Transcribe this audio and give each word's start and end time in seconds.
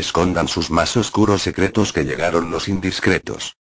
Escondan 0.00 0.46
sus 0.46 0.70
más 0.70 0.96
oscuros 0.96 1.42
secretos 1.42 1.92
que 1.92 2.04
llegaron 2.04 2.50
los 2.52 2.68
indiscretos. 2.68 3.56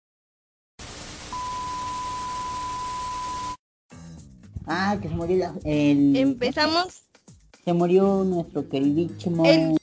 Ah, 4.67 4.99
que 5.01 5.09
se 5.09 5.15
murió 5.15 5.37
la- 5.39 5.55
el... 5.65 6.15
Empezamos. 6.15 7.05
Se 7.65 7.73
murió 7.73 8.25
nuestro 8.25 8.69
queridísimo... 8.69 9.47
El- 9.47 9.79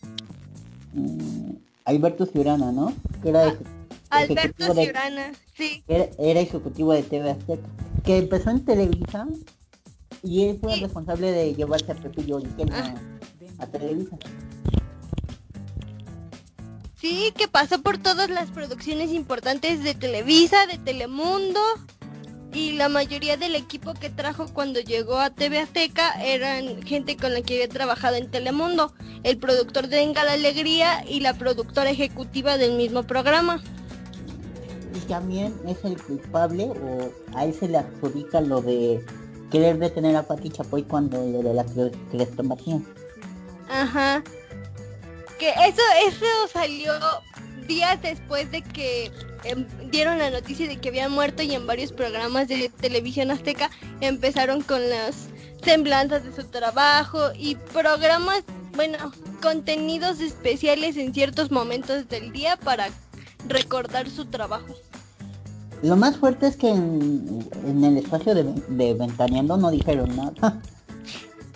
mm, 0.93 1.51
Alberto 1.85 2.27
Ciurana, 2.27 2.71
¿no? 2.71 2.93
Que 3.23 3.29
era 3.29 3.47
eje- 3.47 3.57
Alberto 4.11 4.33
ejecutivo 4.41 4.73
de- 4.75 4.83
Ciurana, 4.83 5.31
sí. 5.57 5.83
Era, 5.87 6.07
era 6.19 6.39
ejecutivo 6.41 6.93
de 6.93 7.01
TV 7.01 7.31
Azteca. 7.31 7.67
Que 8.03 8.17
empezó 8.19 8.51
en 8.51 8.63
Televisa 8.63 9.27
y 10.21 10.43
él 10.45 10.59
fue 10.61 10.75
el 10.75 10.81
responsable 10.81 11.31
de 11.31 11.55
llevarse 11.55 11.91
a 11.91 11.95
Pepillo 11.95 12.35
Origel 12.35 12.69
Ah. 12.71 12.93
a, 13.59 13.63
a 13.63 13.67
Televisa. 13.67 14.17
Sí, 17.07 17.31
que 17.37 17.47
pasó 17.47 17.83
por 17.83 17.99
todas 17.99 18.31
las 18.31 18.49
producciones 18.49 19.11
importantes 19.11 19.83
de 19.83 19.93
Televisa, 19.93 20.65
de 20.65 20.79
Telemundo. 20.79 21.59
Y 22.51 22.71
la 22.71 22.89
mayoría 22.89 23.37
del 23.37 23.53
equipo 23.53 23.93
que 23.93 24.09
trajo 24.09 24.47
cuando 24.51 24.79
llegó 24.79 25.19
a 25.19 25.29
TV 25.29 25.59
Azteca 25.59 26.13
eran 26.25 26.81
gente 26.81 27.15
con 27.15 27.31
la 27.35 27.43
que 27.43 27.53
había 27.61 27.69
trabajado 27.69 28.15
en 28.15 28.31
Telemundo. 28.31 28.91
El 29.21 29.37
productor 29.37 29.87
de 29.87 29.97
Venga 29.97 30.23
la 30.23 30.33
Alegría 30.33 31.05
y 31.07 31.19
la 31.19 31.35
productora 31.35 31.91
ejecutiva 31.91 32.57
del 32.57 32.75
mismo 32.75 33.03
programa. 33.03 33.61
Y 34.95 34.99
también 35.01 35.53
es 35.67 35.77
el 35.85 36.01
culpable 36.01 36.63
o 36.71 37.11
a 37.37 37.45
él 37.45 37.53
se 37.53 37.67
le 37.67 37.77
adjudica 37.77 38.41
lo 38.41 38.61
de 38.63 39.05
querer 39.51 39.77
detener 39.77 40.15
a 40.15 40.23
Pati 40.23 40.49
Chapoy 40.49 40.81
cuando 40.81 41.23
lo 41.23 41.43
de 41.43 41.53
la 41.53 41.67
cre- 41.67 41.93
crestomatía. 42.09 42.79
Ajá. 43.69 44.23
Que 45.39 45.49
eso, 45.49 45.81
eso 46.07 46.25
salió 46.51 46.93
días 47.67 48.01
después 48.01 48.49
de 48.51 48.61
que 48.61 49.11
em, 49.43 49.65
dieron 49.89 50.17
la 50.17 50.29
noticia 50.29 50.67
de 50.67 50.77
que 50.77 50.89
había 50.89 51.09
muerto 51.09 51.43
y 51.43 51.53
en 51.53 51.67
varios 51.67 51.91
programas 51.91 52.47
de 52.47 52.69
televisión 52.69 53.31
azteca 53.31 53.69
empezaron 54.01 54.61
con 54.61 54.87
las 54.89 55.27
semblanzas 55.63 56.23
de 56.23 56.33
su 56.33 56.47
trabajo 56.47 57.31
y 57.37 57.55
programas, 57.55 58.43
bueno, 58.75 59.11
contenidos 59.41 60.19
especiales 60.19 60.95
en 60.97 61.13
ciertos 61.13 61.51
momentos 61.51 62.07
del 62.07 62.31
día 62.31 62.57
para 62.57 62.89
recordar 63.47 64.09
su 64.09 64.25
trabajo. 64.25 64.73
Lo 65.81 65.95
más 65.97 66.17
fuerte 66.17 66.47
es 66.47 66.55
que 66.55 66.69
en, 66.69 67.47
en 67.65 67.83
el 67.83 67.97
espacio 67.97 68.33
de, 68.33 68.43
de 68.43 68.93
Ventaneando 68.93 69.57
no 69.57 69.69
dijeron 69.71 70.15
nada. 70.15 70.61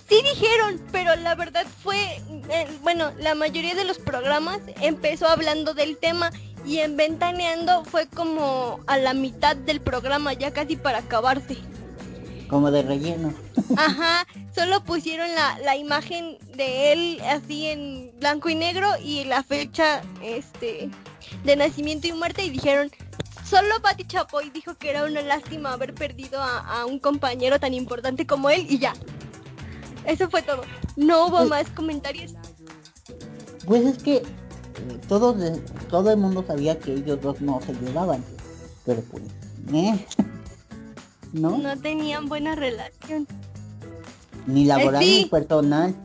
Sí 0.10 0.22
dijeron, 0.24 0.82
pero 0.92 1.16
la 1.16 1.36
verdad 1.36 1.66
fue, 1.84 2.20
eh, 2.50 2.68
bueno, 2.82 3.12
la 3.20 3.36
mayoría 3.36 3.76
de 3.76 3.84
los 3.86 4.00
programas 4.00 4.60
empezó 4.82 5.28
hablando 5.28 5.76
del 5.76 5.98
tema 5.98 6.32
y 6.66 6.80
en 6.80 6.98
Ventaneando 6.98 7.86
fue 7.86 8.08
como 8.08 8.80
a 8.88 8.98
la 8.98 9.14
mitad 9.14 9.56
del 9.56 9.82
programa, 9.82 10.34
ya 10.34 10.52
casi 10.52 10.76
para 10.78 11.00
acabarse. 11.00 11.58
Como 12.50 12.72
de 12.72 12.82
relleno. 12.82 13.34
Ajá, 13.78 14.26
solo 14.56 14.84
pusieron 14.84 15.30
la, 15.36 15.60
la 15.60 15.78
imagen 15.78 16.40
de 16.56 16.92
él 16.92 17.22
así 17.30 17.68
en 17.68 18.12
blanco 18.20 18.50
y 18.50 18.56
negro 18.56 18.90
y 19.04 19.26
la 19.26 19.44
fecha 19.44 20.02
este 20.24 20.90
de 21.44 21.56
nacimiento 21.56 22.08
y 22.08 22.14
muerte 22.14 22.44
y 22.44 22.50
dijeron, 22.50 22.90
solo 23.46 23.80
Pati 23.84 24.06
Chapoy 24.06 24.50
dijo 24.50 24.74
que 24.74 24.90
era 24.90 25.04
una 25.04 25.22
lástima 25.22 25.74
haber 25.74 25.94
perdido 25.94 26.42
a, 26.42 26.82
a 26.82 26.86
un 26.88 26.98
compañero 26.98 27.60
tan 27.60 27.76
importante 27.76 28.26
como 28.26 28.50
él 28.50 28.66
y 28.68 28.80
ya. 28.80 28.94
Eso 30.10 30.30
fue 30.30 30.42
todo. 30.42 30.62
No 30.96 31.28
hubo 31.28 31.38
Pues- 31.38 31.50
más 31.50 31.70
comentarios. 31.70 32.34
Pues 33.66 33.86
es 33.86 34.02
que 34.04 34.22
de- 34.22 35.60
todo 35.88 36.12
el 36.12 36.18
mundo 36.18 36.44
sabía 36.48 36.80
que 36.80 36.94
ellos 36.94 37.22
dos 37.22 37.40
no 37.42 37.60
se 37.62 37.74
llevaban. 37.74 38.24
Pero 38.86 39.02
pues, 39.04 39.24
¿eh? 39.74 40.06
¿No? 41.34 41.58
No 41.60 41.78
tenían 41.80 42.28
buena 42.28 42.56
relación. 42.56 43.28
Ni 44.48 44.66
laboral 44.66 45.04
Eh, 45.04 45.06
sí. 45.06 45.18
ni 45.24 45.30
personal. 45.30 45.96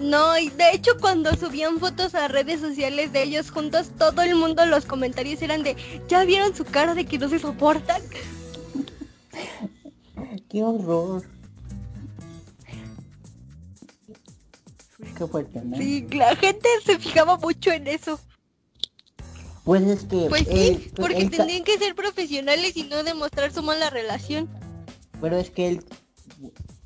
No, 0.00 0.36
y 0.38 0.48
de 0.50 0.70
hecho 0.72 0.92
cuando 1.00 1.34
subían 1.36 1.78
fotos 1.80 2.14
a 2.14 2.28
redes 2.28 2.60
sociales 2.60 3.12
de 3.12 3.22
ellos 3.24 3.50
juntos, 3.50 3.90
todo 3.98 4.22
el 4.22 4.34
mundo 4.36 4.64
los 4.66 4.84
comentarios 4.84 5.42
eran 5.42 5.62
de, 5.64 5.76
¿ya 6.08 6.24
vieron 6.24 6.54
su 6.54 6.64
cara 6.64 6.94
de 6.94 7.04
que 7.04 7.18
no 7.18 7.28
se 7.28 7.38
soportan? 7.40 8.00
Qué 10.48 10.62
horror. 10.62 11.22
Qué 15.18 15.26
fuerte, 15.26 15.60
¿no? 15.64 15.76
Sí, 15.76 16.06
la 16.12 16.36
gente 16.36 16.68
se 16.84 16.96
fijaba 16.98 17.36
mucho 17.36 17.72
en 17.72 17.88
eso. 17.88 18.20
Pues 19.64 19.82
es 19.82 20.04
que... 20.04 20.26
Pues 20.28 20.46
sí, 20.46 20.68
él- 20.68 20.92
porque 20.96 21.28
tendrían 21.28 21.64
que 21.64 21.76
ser 21.76 21.96
profesionales 21.96 22.76
y 22.76 22.84
no 22.84 23.02
demostrar 23.02 23.52
su 23.52 23.62
mala 23.62 23.90
relación. 23.90 24.48
Pero 25.20 25.36
es 25.36 25.50
que 25.50 25.68
él... 25.68 25.84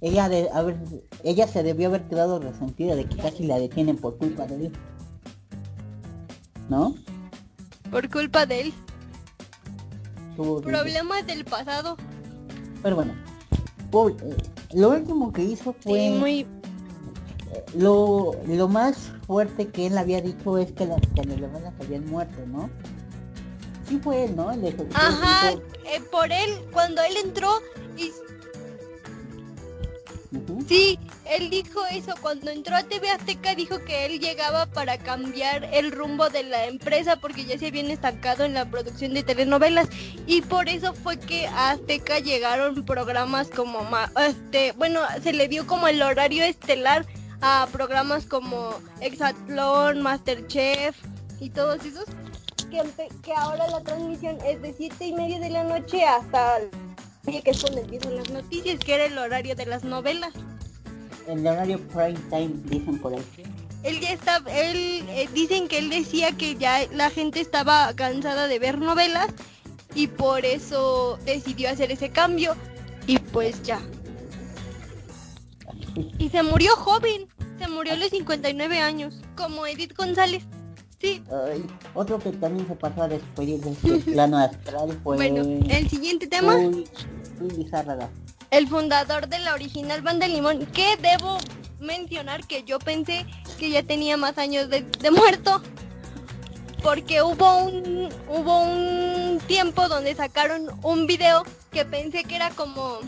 Ella, 0.01 0.29
de, 0.29 0.49
haber, 0.53 0.79
ella 1.23 1.47
se 1.47 1.63
debió 1.63 1.89
haber 1.89 2.09
quedado 2.09 2.41
resentida 2.41 2.97
de 2.97 3.05
que 3.05 3.17
casi 3.19 3.45
la 3.47 3.59
detienen 3.59 3.97
por 3.99 4.17
culpa 4.17 4.47
de 4.47 4.67
él. 4.67 4.73
¿No? 6.69 6.97
Por 7.91 8.11
culpa 8.11 8.47
de 8.47 8.63
él. 8.63 8.75
Problemas 10.37 11.27
del 11.27 11.45
pasado. 11.45 11.97
Pero 12.83 12.97
bueno. 12.97 13.13
eh, 13.13 14.37
lo 14.73 14.89
último 14.91 15.33
que 15.33 15.45
hizo 15.45 15.73
fue... 15.75 16.01
Sí, 16.01 16.11
muy... 16.19 16.47
Lo, 17.75 18.33
lo 18.47 18.69
más 18.69 18.97
fuerte 19.27 19.69
que 19.69 19.87
él 19.87 19.99
había 19.99 20.21
dicho 20.21 20.59
es 20.59 20.73
que 20.73 20.87
las 20.87 21.01
telenovelas 21.15 21.73
habían 21.81 22.07
muerto, 22.07 22.39
¿no? 22.47 22.71
Sí 23.89 23.99
fue 24.03 24.25
él, 24.25 24.37
¿no? 24.37 24.51
El 24.51 24.65
ejecutivo 24.65 24.97
Ajá, 24.99 25.51
eh, 25.51 26.01
por 26.11 26.31
él, 26.33 26.51
cuando 26.73 27.03
él 27.03 27.17
entró 27.23 27.51
y 27.97 28.11
Ujú. 30.35 30.65
Sí, 30.67 30.99
él 31.27 31.51
dijo 31.51 31.81
eso, 31.91 32.15
cuando 32.23 32.51
entró 32.51 32.75
a 32.75 32.83
TV 32.85 33.11
Azteca 33.11 33.55
dijo 33.55 33.79
que 33.85 34.07
él 34.07 34.19
llegaba 34.19 34.65
para 34.65 34.97
cambiar 34.97 35.69
el 35.75 35.93
rumbo 35.93 36.31
de 36.31 36.43
la 36.45 36.65
empresa 36.67 37.17
porque 37.17 37.45
ya 37.45 37.59
se 37.59 37.67
habían 37.67 37.91
estancado 37.91 38.45
en 38.45 38.55
la 38.55 38.65
producción 38.65 39.13
de 39.13 39.23
telenovelas 39.25 39.89
y 40.27 40.41
por 40.41 40.71
eso 40.71 40.95
fue 40.95 41.19
que 41.19 41.47
a 41.49 41.73
Azteca 41.73 42.19
llegaron 42.19 42.83
programas 42.87 43.49
como, 43.51 43.85
ma- 43.85 44.11
este, 44.27 44.73
bueno, 44.73 45.01
se 45.23 45.35
le 45.35 45.49
dio 45.49 45.67
como 45.67 45.87
el 45.87 46.01
horario 46.01 46.45
estelar 46.45 47.05
a 47.43 47.69
programas 47.73 48.25
como 48.25 48.75
Exatlón, 49.01 50.01
Masterchef 50.01 50.97
y 51.41 51.51
todos 51.51 51.85
esos, 51.85 52.07
que, 52.71 53.35
ahora 53.35 53.69
la 53.69 53.83
transmisión 53.83 54.39
es 54.47 54.63
de 54.63 54.73
siete 54.73 55.07
y 55.07 55.13
media 55.13 55.39
de 55.41 55.51
la 55.51 55.65
noche 55.65 56.05
hasta 56.05 56.61
Oye, 57.27 57.41
que 57.43 57.51
es 57.51 57.61
cuando 57.61 57.81
empiezan 57.81 58.17
las 58.17 58.31
noticias, 58.31 58.81
que 58.81 58.95
era 58.95 59.05
el 59.05 59.17
horario 59.17 59.55
de 59.55 59.67
las 59.67 59.85
novelas. 59.85 60.33
El 61.29 61.47
horario 61.47 61.79
prime 61.89 62.19
time, 62.31 62.51
dicen 62.65 62.99
por 62.99 63.15
ahí. 63.15 63.23
Él 63.85 64.01
ya 64.01 64.13
está, 64.13 64.43
él, 64.49 65.05
eh, 65.09 65.29
dicen 65.33 65.69
que 65.69 65.79
él 65.79 65.91
decía 65.91 66.33
que 66.33 66.57
ya 66.57 66.85
la 66.93 67.11
gente 67.11 67.41
estaba 67.41 67.95
cansada 67.95 68.49
de 68.49 68.59
ver 68.59 68.79
novelas 68.79 69.29
y 69.95 70.09
por 70.09 70.45
eso 70.45 71.19
decidió 71.25 71.71
hacer 71.71 71.93
ese 71.93 72.11
cambio 72.11 72.57
y 73.07 73.19
pues 73.19 73.63
ya. 73.63 73.81
Y 76.19 76.29
se 76.31 76.43
murió 76.43 76.75
joven, 76.77 77.29
se 77.63 77.69
murió 77.69 77.93
a 77.93 77.97
los 77.97 78.11
59 78.11 78.81
años, 78.81 79.15
como 79.37 79.67
Edith 79.67 79.97
González. 79.97 80.43
Sí, 81.01 81.23
Ay, 81.31 81.65
otro 81.95 82.19
que 82.19 82.31
también 82.33 82.67
se 82.67 82.75
pasó 82.75 83.03
a 83.03 83.09
despedir 83.09 83.61
de 83.61 83.71
este 83.71 84.11
plano 84.13 84.39
astral 84.39 84.99
fue... 85.03 85.17
bueno, 85.17 85.43
el 85.43 85.89
siguiente 85.89 86.27
tema. 86.27 86.57
Uy, 86.57 86.89
uy, 87.41 87.71
el 88.51 88.69
fundador 88.69 89.29
de 89.29 89.39
la 89.39 89.55
original 89.55 90.03
banda 90.03 90.29
Limón, 90.29 90.67
que 90.67 90.97
debo 90.97 91.39
mencionar 91.81 92.47
que 92.47 92.65
yo 92.65 92.79
pensé 92.79 93.27
que 93.59 93.71
ya 93.71 93.83
tenía 93.83 94.17
más 94.17 94.39
años 94.39 94.69
de, 94.69 94.83
de 94.83 95.11
muerto, 95.11 95.63
porque 96.83 97.23
hubo 97.23 97.59
un 97.59 98.09
hubo 98.29 98.61
un 98.61 99.39
tiempo 99.47 99.89
donde 99.89 100.15
sacaron 100.15 100.69
un 100.83 101.07
video 101.07 101.45
que 101.73 101.85
pensé 101.85 102.25
que 102.25 102.37
era 102.37 102.51
como 102.51 102.99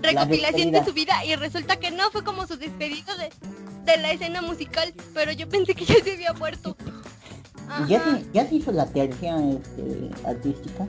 recopilación 0.00 0.70
de 0.70 0.84
su 0.84 0.92
vida 0.92 1.24
y 1.24 1.34
resulta 1.36 1.76
que 1.76 1.90
no 1.90 2.10
fue 2.10 2.24
como 2.24 2.46
su 2.46 2.56
despedida 2.56 3.14
de, 3.16 3.30
de 3.84 3.96
la 3.98 4.12
escena 4.12 4.42
musical, 4.42 4.92
pero 5.14 5.32
yo 5.32 5.48
pensé 5.48 5.74
que 5.74 5.84
ya 5.84 6.02
se 6.02 6.12
había 6.12 6.32
muerto. 6.32 6.76
¿Ya 7.88 8.02
se, 8.02 8.26
¿Ya 8.32 8.48
se 8.48 8.56
hizo 8.56 8.72
la 8.72 8.86
tercia 8.86 9.36
este, 9.50 10.10
artística? 10.24 10.84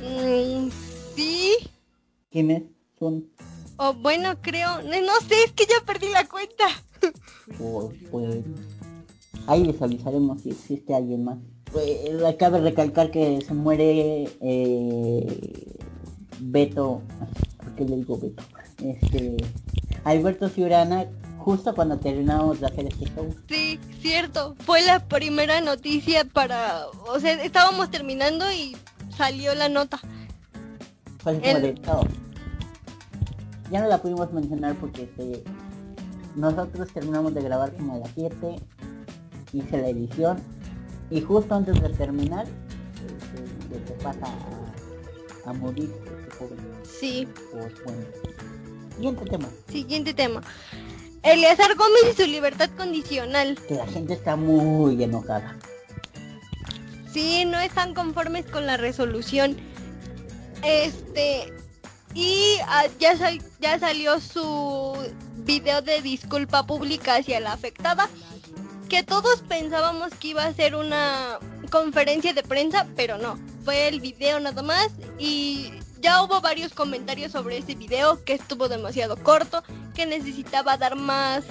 Mm, 0.00 0.68
sí, 1.16 1.56
¿Quiénes 2.30 2.62
son? 2.98 3.26
o 3.78 3.92
bueno, 3.94 4.36
creo, 4.40 4.82
no, 4.82 5.00
no 5.00 5.20
sé, 5.28 5.34
es 5.44 5.52
que 5.52 5.64
ya 5.64 5.84
perdí 5.84 6.08
la 6.08 6.26
cuenta. 6.26 6.64
O, 7.60 7.92
pues, 8.10 8.44
ahí 9.46 9.64
les 9.64 9.80
avisaremos 9.80 10.40
si 10.42 10.50
existe 10.50 10.94
alguien 10.94 11.24
más. 11.24 11.38
Pues, 11.72 12.36
cabe 12.38 12.60
recalcar 12.60 13.10
que 13.10 13.40
se 13.46 13.54
muere 13.54 14.28
eh, 14.40 15.76
Beto, 16.40 17.02
¿por 17.58 17.74
qué 17.74 17.84
le 17.84 17.96
digo 17.96 18.18
Beto? 18.18 18.42
Este, 18.82 19.36
Alberto 20.04 20.48
Ciurana 20.48 21.06
justo 21.46 21.72
cuando 21.76 21.96
terminamos 21.96 22.58
de 22.58 22.66
hacer 22.66 22.86
este 22.86 23.04
show. 23.14 23.32
Sí, 23.48 23.78
cierto. 24.00 24.56
Fue 24.64 24.82
la 24.82 24.98
primera 25.06 25.60
noticia 25.60 26.24
para... 26.24 26.88
O 27.06 27.20
sea, 27.20 27.40
estábamos 27.40 27.88
terminando 27.88 28.50
y 28.50 28.76
salió 29.16 29.54
la 29.54 29.68
nota. 29.68 30.00
Fue 31.18 31.38
como 31.38 31.60
de 31.60 31.80
oh. 31.86 32.04
Ya 33.70 33.80
no 33.80 33.86
la 33.86 33.98
pudimos 33.98 34.32
mencionar 34.32 34.74
porque 34.74 35.04
este, 35.04 35.44
nosotros 36.34 36.92
terminamos 36.92 37.32
de 37.32 37.42
grabar 37.42 37.72
como 37.76 37.94
a 37.94 37.98
las 37.98 38.10
7, 38.16 38.56
hice 39.52 39.78
la 39.78 39.88
edición 39.88 40.38
y 41.10 41.20
justo 41.20 41.54
antes 41.54 41.80
de 41.80 41.90
terminar 41.90 42.46
este, 43.70 43.86
se 43.86 44.02
pasa 44.02 44.26
a, 45.44 45.52
morir 45.52 45.94
este. 46.28 46.88
Sí. 46.98 47.28
Pues 47.52 47.72
bueno. 47.84 48.04
Siguiente 48.96 49.24
tema. 49.26 49.48
Siguiente 49.68 50.14
tema. 50.14 50.42
Eleazar 51.26 51.74
Gómez 51.74 52.02
y 52.12 52.22
su 52.22 52.28
libertad 52.28 52.70
condicional. 52.76 53.58
Que 53.66 53.74
la 53.74 53.86
gente 53.88 54.14
está 54.14 54.36
muy 54.36 55.02
enojada. 55.02 55.56
Sí, 57.12 57.44
no 57.44 57.58
están 57.58 57.94
conformes 57.94 58.46
con 58.46 58.64
la 58.64 58.76
resolución. 58.76 59.56
Este, 60.62 61.52
y 62.14 62.58
ah, 62.68 62.84
ya, 63.00 63.14
ya 63.60 63.78
salió 63.78 64.20
su 64.20 64.94
video 65.38 65.82
de 65.82 66.00
disculpa 66.00 66.64
pública 66.64 67.16
hacia 67.16 67.40
la 67.40 67.52
afectada, 67.52 68.08
que 68.88 69.02
todos 69.02 69.42
pensábamos 69.42 70.14
que 70.14 70.28
iba 70.28 70.44
a 70.44 70.54
ser 70.54 70.76
una 70.76 71.40
conferencia 71.70 72.34
de 72.34 72.44
prensa, 72.44 72.86
pero 72.94 73.18
no, 73.18 73.36
fue 73.64 73.88
el 73.88 74.00
video 74.00 74.38
nada 74.38 74.62
más 74.62 74.90
y 75.18 75.72
ya 76.06 76.22
hubo 76.22 76.40
varios 76.40 76.72
comentarios 76.72 77.32
sobre 77.32 77.58
ese 77.58 77.74
video 77.74 78.22
que 78.22 78.34
estuvo 78.34 78.68
demasiado 78.68 79.16
corto, 79.16 79.64
que 79.92 80.06
necesitaba 80.06 80.76
dar 80.76 80.94
más 80.94 81.42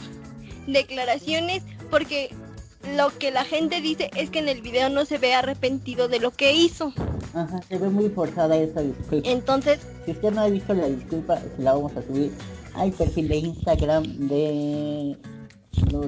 declaraciones 0.66 1.62
porque 1.92 2.34
lo 2.96 3.10
que 3.20 3.32
la 3.32 3.44
gente 3.44 3.82
dice 3.82 4.12
es 4.16 4.30
que 4.30 4.40
en 4.40 4.48
el 4.48 4.62
video 4.62 4.88
no 4.90 5.04
se 5.04 5.18
ve 5.18 5.34
arrepentido 5.34 6.08
de 6.08 6.22
lo 6.22 6.32
que 6.32 6.54
hizo. 6.54 6.94
Ajá, 7.34 7.62
se 7.68 7.78
ve 7.78 7.90
muy 7.90 8.10
forzada 8.10 8.56
esa 8.56 8.80
disculpa. 8.80 9.30
Entonces, 9.30 9.80
si 10.06 10.12
usted 10.12 10.32
no 10.32 10.40
ha 10.40 10.48
visto 10.48 10.74
la 10.74 10.88
disculpa, 10.88 11.38
se 11.38 11.62
la 11.62 11.74
vamos 11.74 11.92
a 11.98 12.02
subir 12.04 12.32
al 12.76 12.94
perfil 12.94 13.28
de 13.28 13.36
Instagram 13.36 14.04
de 14.30 15.18
los 15.92 16.06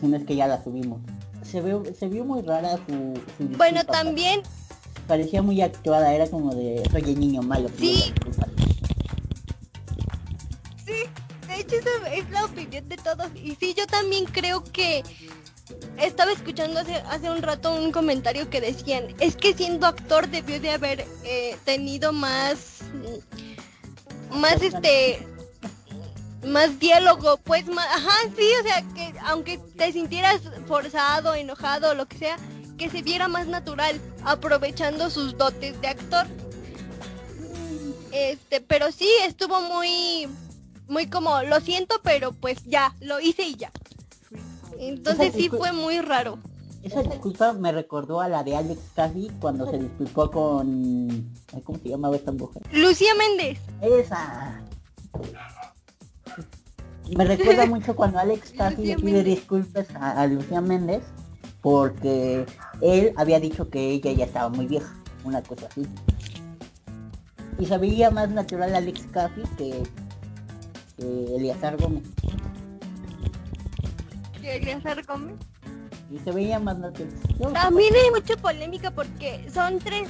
si 0.00 0.06
no 0.06 0.16
es 0.18 0.24
que 0.24 0.36
ya 0.36 0.46
la 0.46 0.62
subimos. 0.62 1.00
Se 1.44 1.62
vio, 1.62 1.82
se 1.98 2.08
vio 2.08 2.26
muy 2.26 2.42
rara 2.42 2.76
su, 2.76 3.14
su 3.38 3.56
Bueno, 3.56 3.84
también 3.86 4.42
parecía 5.10 5.42
muy 5.42 5.60
actuada, 5.60 6.14
era 6.14 6.28
como 6.28 6.54
de 6.54 6.88
soy 6.92 7.02
el 7.02 7.18
niño 7.18 7.42
malo. 7.42 7.68
Sí. 7.76 8.14
Sí, 10.86 11.02
de 11.48 11.60
hecho 11.60 11.74
esa 11.74 12.14
es 12.14 12.30
la 12.30 12.44
opinión 12.44 12.88
de 12.88 12.96
todos. 12.96 13.26
Y 13.34 13.56
sí, 13.56 13.74
yo 13.76 13.88
también 13.88 14.24
creo 14.26 14.62
que 14.62 15.02
estaba 15.96 16.30
escuchando 16.30 16.78
hace, 16.78 16.94
hace 16.94 17.28
un 17.28 17.42
rato 17.42 17.74
un 17.74 17.90
comentario 17.90 18.48
que 18.50 18.60
decían, 18.60 19.08
es 19.18 19.34
que 19.34 19.52
siendo 19.52 19.88
actor 19.88 20.28
debió 20.28 20.60
de 20.60 20.70
haber 20.70 21.04
eh, 21.24 21.56
tenido 21.64 22.12
más, 22.12 22.82
más 24.30 24.62
este, 24.62 25.26
más 26.46 26.78
diálogo, 26.78 27.36
pues 27.38 27.66
más, 27.66 27.88
ajá, 27.88 28.14
sí, 28.36 28.48
o 28.60 28.62
sea, 28.62 28.82
que 28.94 29.12
aunque 29.24 29.58
te 29.76 29.90
sintieras 29.90 30.40
forzado, 30.68 31.34
enojado, 31.34 31.96
lo 31.96 32.06
que 32.06 32.16
sea, 32.16 32.36
que 32.80 32.88
se 32.88 33.02
viera 33.02 33.28
más 33.28 33.46
natural, 33.46 34.00
aprovechando 34.24 35.10
sus 35.10 35.36
dotes 35.36 35.78
de 35.82 35.88
actor. 35.88 36.26
Este, 38.10 38.62
pero 38.62 38.90
sí, 38.90 39.06
estuvo 39.26 39.60
muy, 39.60 40.26
muy 40.88 41.06
como, 41.06 41.42
lo 41.42 41.60
siento, 41.60 41.96
pero 42.02 42.32
pues 42.32 42.64
ya, 42.64 42.96
lo 43.02 43.20
hice 43.20 43.42
y 43.42 43.56
ya. 43.56 43.70
Entonces 44.78 45.34
sí 45.34 45.50
fue 45.50 45.72
muy 45.72 46.00
raro. 46.00 46.38
Esa 46.82 47.02
disculpa 47.02 47.52
me 47.52 47.70
recordó 47.70 48.22
a 48.22 48.28
la 48.30 48.42
de 48.44 48.56
Alex 48.56 48.80
Caffey 48.96 49.30
cuando 49.42 49.70
se 49.70 49.78
disculpó 49.78 50.30
con... 50.30 51.30
¿Cómo 51.64 51.78
se 51.80 51.90
llamaba 51.90 52.16
esta 52.16 52.32
mujer? 52.32 52.62
Lucía 52.72 53.14
Méndez. 53.14 53.58
Esa. 53.82 54.62
Me 57.14 57.26
recuerda 57.26 57.66
mucho 57.66 57.94
cuando 57.94 58.18
Alex 58.18 58.52
Caffey 58.56 58.86
le 58.86 58.96
pide 58.96 59.22
disculpas 59.22 59.86
a, 59.94 60.26
Lucía 60.26 60.62
Méndez 60.62 61.02
porque 61.60 62.46
él 62.80 63.12
había 63.16 63.40
dicho 63.40 63.68
que 63.68 63.90
ella 63.90 64.12
ya 64.12 64.24
estaba 64.24 64.48
muy 64.48 64.66
vieja, 64.66 64.94
una 65.24 65.42
cosa 65.42 65.66
así. 65.66 65.86
Y 67.58 67.66
se 67.66 67.76
veía 67.78 68.10
más 68.10 68.30
natural 68.30 68.74
Alex 68.74 69.06
Caffey 69.12 69.44
que, 69.58 69.82
que 70.96 71.36
Eliazar 71.36 71.76
Gómez 71.76 72.04
Gómez. 75.06 75.36
Y 76.10 76.18
se 76.18 76.32
veía 76.32 76.58
más 76.58 76.78
natural. 76.78 77.12
También 77.52 77.94
hay 77.94 78.10
mucha 78.10 78.36
polémica 78.36 78.90
porque 78.90 79.46
son 79.52 79.78
tres. 79.78 80.08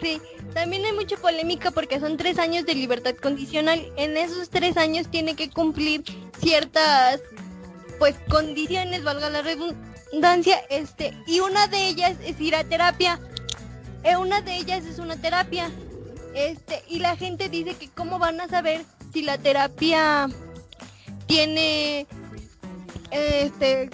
Sí, 0.00 0.20
también 0.54 0.84
hay 0.84 0.92
mucha 0.92 1.16
polémica 1.16 1.70
porque 1.70 2.00
son 2.00 2.16
tres 2.16 2.38
años 2.38 2.64
de 2.64 2.74
libertad 2.74 3.14
condicional. 3.22 3.92
En 3.96 4.16
esos 4.16 4.48
tres 4.50 4.76
años 4.76 5.08
tiene 5.08 5.36
que 5.36 5.50
cumplir 5.50 6.02
ciertas, 6.38 7.20
pues, 8.00 8.16
condiciones, 8.30 9.04
valga 9.04 9.28
la 9.30 9.42
redundancia, 9.42 10.58
este, 10.70 11.14
y 11.26 11.40
una 11.40 11.68
de 11.68 11.86
ellas 11.86 12.16
es 12.24 12.40
ir 12.40 12.56
a 12.56 12.64
terapia. 12.64 13.20
Eh, 14.02 14.16
una 14.16 14.40
de 14.40 14.56
ellas 14.56 14.84
es 14.86 14.98
una 14.98 15.16
terapia. 15.16 15.70
Este, 16.34 16.82
y 16.88 17.00
la 17.00 17.14
gente 17.16 17.48
dice 17.48 17.74
que 17.74 17.90
cómo 17.90 18.18
van 18.18 18.40
a 18.40 18.48
saber 18.48 18.84
si 19.12 19.20
la 19.20 19.36
terapia 19.36 20.28
tiene 21.26 22.06
este 23.10 23.90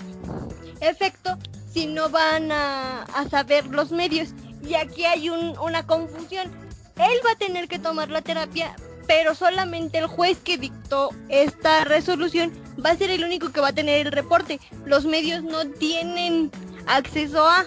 efecto 0.80 1.36
si 1.72 1.86
no 1.86 2.08
van 2.08 2.52
a, 2.52 3.04
saber 3.28 3.66
los 3.66 3.90
medios. 3.90 4.30
Y 4.62 4.74
aquí 4.74 5.04
hay 5.04 5.28
una 5.28 5.84
confusión. 5.86 6.50
Él 6.96 7.20
va 7.26 7.32
a 7.32 7.36
tener 7.36 7.68
que 7.68 7.78
tomar 7.78 8.08
la 8.08 8.22
terapia, 8.22 8.76
pero 9.06 9.34
solamente 9.34 9.98
el 9.98 10.06
juez 10.06 10.38
que 10.38 10.56
dictó 10.58 11.10
esta 11.28 11.84
resolución 11.84 12.52
va 12.84 12.90
a 12.90 12.96
ser 12.96 13.10
el 13.10 13.24
único 13.24 13.50
que 13.50 13.60
va 13.60 13.68
a 13.68 13.72
tener 13.72 14.06
el 14.06 14.12
reporte. 14.12 14.60
Los 14.84 15.04
medios 15.04 15.42
no 15.42 15.66
tienen 15.66 16.50
acceso 16.86 17.44
a... 17.44 17.64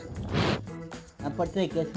Aparte 1.23 1.59
de 1.61 1.69
que 1.69 1.81
es 1.81 1.88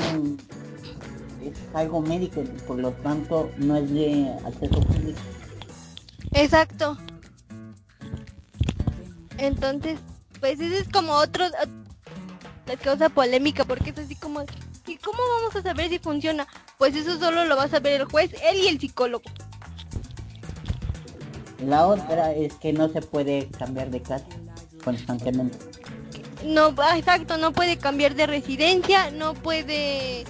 es 1.44 1.58
algo 1.74 2.00
médico, 2.00 2.42
por 2.66 2.78
lo 2.78 2.92
tanto 2.92 3.50
no 3.58 3.76
es 3.76 3.90
de 3.92 4.32
acceso 4.44 4.80
público. 4.80 5.20
Exacto. 6.32 6.96
Entonces, 9.38 9.98
pues 10.40 10.60
ese 10.60 10.78
es 10.78 10.88
como 10.88 11.14
otro 11.14 11.44
la 12.66 12.76
causa 12.76 13.08
polémica 13.08 13.64
porque 13.64 13.90
es 13.90 13.98
así 13.98 14.14
como 14.14 14.44
¿y 14.86 14.96
cómo 14.96 15.18
vamos 15.38 15.56
a 15.56 15.62
saber 15.62 15.88
si 15.88 15.98
funciona? 15.98 16.46
Pues 16.78 16.94
eso 16.94 17.18
solo 17.18 17.44
lo 17.44 17.56
va 17.56 17.64
a 17.64 17.68
saber 17.68 18.00
el 18.00 18.06
juez, 18.06 18.32
él 18.42 18.58
y 18.58 18.68
el 18.68 18.78
psicólogo. 18.78 19.24
La 21.62 21.86
otra 21.86 22.32
es 22.32 22.54
que 22.54 22.72
no 22.72 22.88
se 22.88 23.02
puede 23.02 23.48
cambiar 23.48 23.90
de 23.90 24.02
casa 24.02 24.26
constantemente. 24.84 25.58
No, 26.44 26.74
ah, 26.78 26.98
exacto, 26.98 27.36
no 27.38 27.52
puede 27.52 27.76
cambiar 27.78 28.14
de 28.14 28.26
residencia, 28.26 29.10
no 29.10 29.34
puede 29.34 30.24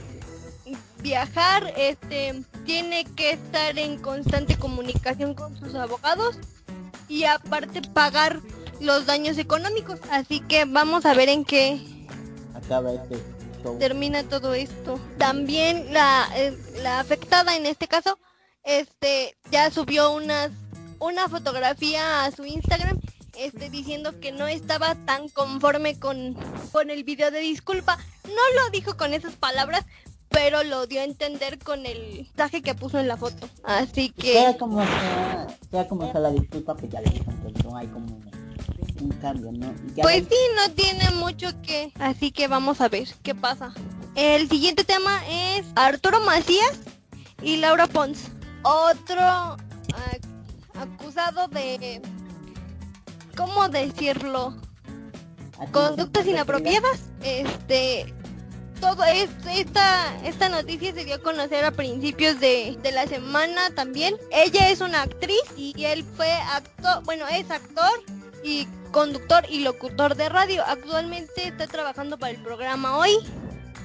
viajar, 1.01 1.73
este, 1.77 2.43
tiene 2.65 3.05
que 3.17 3.31
estar 3.33 3.79
en 3.79 3.99
constante 3.99 4.57
comunicación 4.57 5.35
con 5.35 5.57
sus 5.59 5.75
abogados 5.75 6.39
y 7.09 7.25
aparte 7.25 7.83
pagar 7.83 8.41
los 8.81 9.07
daños 9.07 9.39
económicos. 9.39 10.01
Así 10.11 10.41
que 10.41 10.65
vamos 10.67 11.07
a 11.07 11.15
ver 11.15 11.29
en 11.29 11.45
qué 11.45 11.81
acaba 12.55 12.93
este 12.93 13.19
termina 13.79 14.23
todo 14.25 14.55
esto. 14.55 14.99
También 15.19 15.93
la, 15.93 16.29
eh, 16.37 16.57
la 16.83 17.01
afectada 17.01 17.57
en 17.57 17.67
este 17.67 17.87
caso, 17.89 18.19
este 18.65 19.37
ya 19.51 19.71
subió 19.71 20.13
unas 20.13 20.51
una 21.03 21.29
fotografía 21.29 22.25
a 22.25 22.31
su 22.31 22.45
Instagram 22.45 22.99
este, 23.37 23.71
diciendo 23.71 24.21
que 24.21 24.31
no 24.31 24.47
estaba 24.47 24.95
tan 24.95 25.29
conforme 25.29 25.99
con, 25.99 26.37
con 26.71 26.91
el 26.91 27.03
video 27.03 27.31
de 27.31 27.41
disculpa. 27.41 27.99
No 28.25 28.63
lo 28.63 28.71
dijo 28.71 28.97
con 28.97 29.13
esas 29.13 29.35
palabras, 29.35 29.85
pero 30.29 30.63
lo 30.63 30.87
dio 30.87 31.01
a 31.01 31.05
entender 31.05 31.59
con 31.59 31.87
el 31.87 32.27
mensaje 32.27 32.63
que 32.63 32.75
puso 32.75 32.99
en 32.99 33.09
la 33.09 33.17
foto. 33.17 33.49
Así 33.65 34.11
que... 34.11 34.33
Sea 34.33 34.57
como 34.57 34.85
sea, 35.71 35.89
como 35.89 36.11
sea 36.11 36.21
la 36.21 36.31
disculpa, 36.31 36.75
pues 36.75 36.93
ya 36.93 37.01
le 37.01 37.11
dijo, 37.11 37.33
no 37.65 37.77
hay 37.77 37.87
como 37.89 38.21
un 39.01 39.11
cambio, 39.21 39.51
¿no? 39.51 39.75
pues 40.01 40.25
sí, 40.29 40.37
no 40.55 40.73
tiene 40.75 41.11
mucho 41.17 41.49
que... 41.63 41.93
Así 41.99 42.31
que 42.31 42.47
vamos 42.47 42.81
a 42.81 42.89
ver 42.89 43.09
qué 43.23 43.35
pasa. 43.35 43.75
El 44.15 44.49
siguiente 44.49 44.85
tema 44.85 45.21
es 45.29 45.67
Arturo 45.75 46.21
Macías 46.21 46.79
y 47.43 47.57
Laura 47.57 47.89
Pons. 47.89 48.31
Otro 48.63 49.57
acusado 50.75 51.49
de... 51.49 52.01
¿Cómo 53.37 53.69
decirlo? 53.69 54.55
Conductas 55.71 56.27
inapropiadas. 56.27 57.01
Este... 57.23 58.13
todo 58.81 59.05
esta, 59.05 60.17
esta 60.25 60.49
noticia 60.49 60.93
se 60.93 61.05
dio 61.05 61.15
a 61.15 61.19
conocer 61.19 61.65
a 61.65 61.71
principios 61.71 62.41
de, 62.41 62.77
de, 62.83 62.93
la 62.93 63.07
semana 63.07 63.71
también. 63.75 64.17
Ella 64.33 64.71
es 64.71 64.81
una 64.81 65.03
actriz 65.03 65.43
y 65.57 65.85
él 65.85 66.05
fue 66.17 66.33
actor, 66.33 67.03
bueno, 67.05 67.27
es 67.29 67.51
actor 67.51 67.93
y 68.43 68.67
conductor 68.91 69.45
y 69.49 69.61
locutor 69.61 70.17
de 70.17 70.29
radio. 70.29 70.63
Actualmente 70.67 71.49
está 71.49 71.67
trabajando 71.67 72.19
para 72.19 72.33
el 72.33 72.43
programa 72.43 72.99
Hoy. 72.99 73.13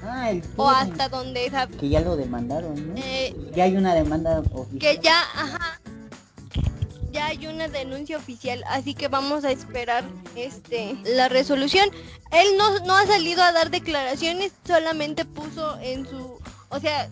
Ah, 0.03 0.29
el 0.29 0.44
o 0.56 0.70
hasta 0.70 1.10
donde 1.10 1.51
que 1.79 1.89
ya 1.89 2.01
lo 2.01 2.15
demandaron, 2.15 2.75
¿no? 2.89 2.94
Eh, 2.98 3.36
ya 3.56 3.63
hay 3.63 3.75
una 3.75 3.96
demanda 3.96 4.39
oficial. 4.51 4.79
Que 4.79 5.00
ya, 5.01 5.20
ajá, 5.34 5.79
ya 7.18 7.26
hay 7.26 7.48
una 7.48 7.68
denuncia 7.68 8.16
oficial, 8.16 8.64
así 8.68 8.94
que 8.94 9.08
vamos 9.08 9.44
a 9.44 9.50
esperar 9.50 10.04
este 10.36 10.96
la 11.04 11.30
resolución. 11.30 11.90
Él 12.32 12.48
no, 12.60 12.80
no 12.82 12.96
ha 12.96 13.08
salido 13.08 13.42
a 13.42 13.52
dar 13.52 13.72
declaraciones, 13.72 14.52
solamente 14.66 15.26
puso 15.26 15.80
en 15.80 16.08
su, 16.08 16.40
o 16.70 16.80
sea, 16.80 17.10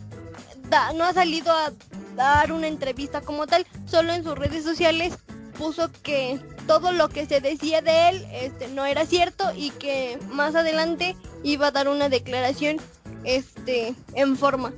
no 0.94 1.06
ha 1.06 1.14
salido 1.14 1.52
a 1.52 1.72
dar 2.16 2.52
una 2.52 2.68
entrevista 2.68 3.22
como 3.22 3.48
tal, 3.48 3.66
solo 3.88 4.14
en 4.14 4.24
sus 4.24 4.38
redes 4.38 4.64
sociales 4.64 5.14
puso 5.58 5.90
que 6.04 6.40
todo 6.68 6.92
lo 6.92 7.10
que 7.10 7.26
se 7.26 7.42
decía 7.42 7.82
de 7.82 8.10
él 8.10 8.28
este 8.32 8.68
no 8.68 8.86
era 8.86 9.06
cierto 9.06 9.54
y 9.56 9.72
que 9.72 10.20
más 10.30 10.54
adelante 10.54 11.16
iba 11.44 11.68
a 11.68 11.72
dar 11.72 11.88
una 11.88 12.10
declaración 12.10 12.78
este 13.24 13.96
en 14.14 14.38
forma, 14.38 14.72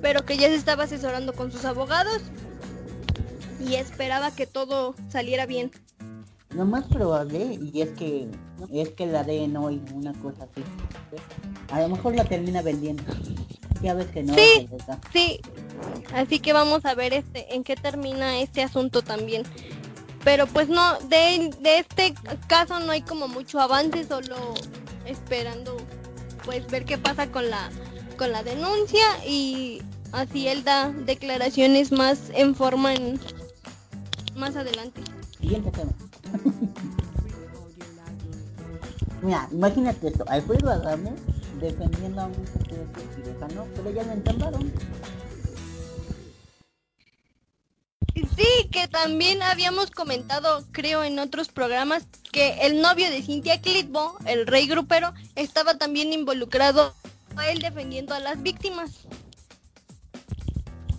pero 0.00 0.24
que 0.24 0.38
ya 0.38 0.48
se 0.48 0.54
estaba 0.54 0.84
asesorando 0.84 1.34
con 1.34 1.52
sus 1.52 1.66
abogados 1.66 2.22
y 3.66 3.76
esperaba 3.76 4.34
que 4.34 4.46
todo 4.46 4.94
saliera 5.08 5.46
bien. 5.46 5.70
Lo 6.50 6.66
más 6.66 6.84
probable, 6.84 7.58
y 7.60 7.80
es 7.80 7.90
que 7.90 8.28
es 8.72 8.90
que 8.90 9.06
la 9.06 9.24
den 9.24 9.56
hoy, 9.56 9.80
una 9.94 10.12
cosa 10.14 10.44
así. 10.44 10.62
A 11.70 11.80
lo 11.80 11.88
mejor 11.88 12.14
la 12.14 12.24
termina 12.24 12.60
vendiendo. 12.62 13.02
Ya 13.82 13.94
ves 13.94 14.06
que 14.08 14.22
no. 14.22 14.34
Sí, 14.34 14.68
sí. 15.12 15.40
Así 16.14 16.40
que 16.40 16.52
vamos 16.52 16.84
a 16.84 16.94
ver 16.94 17.14
este 17.14 17.54
en 17.54 17.64
qué 17.64 17.74
termina 17.74 18.38
este 18.38 18.62
asunto 18.62 19.02
también. 19.02 19.44
Pero 20.24 20.46
pues 20.46 20.68
no, 20.68 20.98
de, 21.08 21.50
de 21.60 21.78
este 21.78 22.14
caso 22.46 22.78
no 22.80 22.92
hay 22.92 23.02
como 23.02 23.26
mucho 23.26 23.58
avance, 23.58 24.04
solo 24.04 24.36
esperando 25.06 25.76
pues 26.44 26.66
ver 26.68 26.84
qué 26.84 26.98
pasa 26.98 27.30
con 27.30 27.50
la 27.50 27.70
con 28.16 28.30
la 28.30 28.42
denuncia 28.42 29.02
y 29.26 29.82
así 30.12 30.46
él 30.46 30.64
da 30.64 30.90
declaraciones 30.90 31.90
más 31.92 32.30
en 32.34 32.54
forma 32.54 32.94
en, 32.94 33.18
más 34.34 34.56
adelante. 34.56 35.00
Siguiente 35.40 35.70
tema. 35.70 35.92
Mira, 39.22 39.48
imagínate 39.52 40.08
esto, 40.08 40.24
Alfredo 40.28 40.70
Adame 40.70 41.12
defendiendo 41.60 42.22
a 42.22 42.24
un 42.26 42.46
cirujano, 43.14 43.66
pero 43.76 43.90
ya 43.92 44.02
lo 44.02 44.12
entambaron. 44.12 44.72
Sí, 48.14 48.68
que 48.70 48.88
también 48.88 49.42
habíamos 49.42 49.90
comentado, 49.90 50.64
creo, 50.72 51.04
en 51.04 51.18
otros 51.18 51.48
programas, 51.48 52.06
que 52.32 52.66
el 52.66 52.80
novio 52.80 53.10
de 53.10 53.22
Cintia 53.22 53.60
Clitbo, 53.60 54.16
el 54.26 54.46
rey 54.46 54.66
grupero, 54.66 55.12
estaba 55.36 55.78
también 55.78 56.12
involucrado 56.12 56.94
a 57.36 57.48
él 57.50 57.60
defendiendo 57.60 58.14
a 58.14 58.20
las 58.20 58.42
víctimas. 58.42 58.90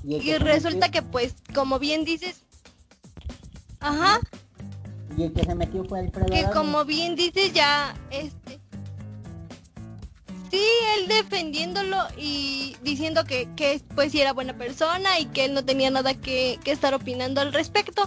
Y, 0.03 0.33
resulta 0.37 0.91
que, 0.91 1.01
pues, 1.01 1.33
como 1.53 1.79
bien 1.79 2.03
dices, 2.03 2.41
Ajá. 3.83 4.19
Y 5.17 5.23
el 5.23 5.33
que 5.33 5.43
se 5.43 5.53
metió 5.53 5.83
fue 5.85 5.99
el 5.99 6.11
Que 6.11 6.45
como 6.51 6.85
bien 6.85 7.15
dices 7.15 7.53
ya, 7.53 7.93
este... 8.09 8.59
Sí, 10.49 10.61
él 10.97 11.07
defendiéndolo 11.07 11.97
y 12.15 12.77
diciendo 12.83 13.23
que, 13.25 13.49
que 13.55 13.81
pues 13.95 14.11
sí 14.11 14.21
era 14.21 14.33
buena 14.33 14.55
persona 14.55 15.19
y 15.19 15.25
que 15.25 15.45
él 15.45 15.53
no 15.55 15.65
tenía 15.65 15.89
nada 15.89 16.13
que, 16.13 16.59
estar 16.65 16.93
opinando 16.93 17.41
al 17.41 17.53
respecto. 17.53 18.03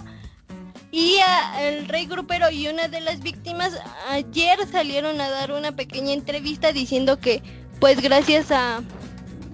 Y 0.91 1.17
el 1.59 1.87
rey 1.89 2.05
grupero 2.05 2.49
y 2.49 2.69
una 2.69 2.87
de 2.87 3.01
las 3.01 3.19
víctimas 3.19 3.77
ayer 4.09 4.59
salieron 4.71 5.19
a 5.19 5.29
dar 5.29 5.51
una 5.51 5.73
pequeña 5.73 6.13
entrevista 6.13 6.71
diciendo 6.71 7.19
que 7.19 7.43
pues 7.81 8.01
gracias 8.01 8.51
a 8.51 8.81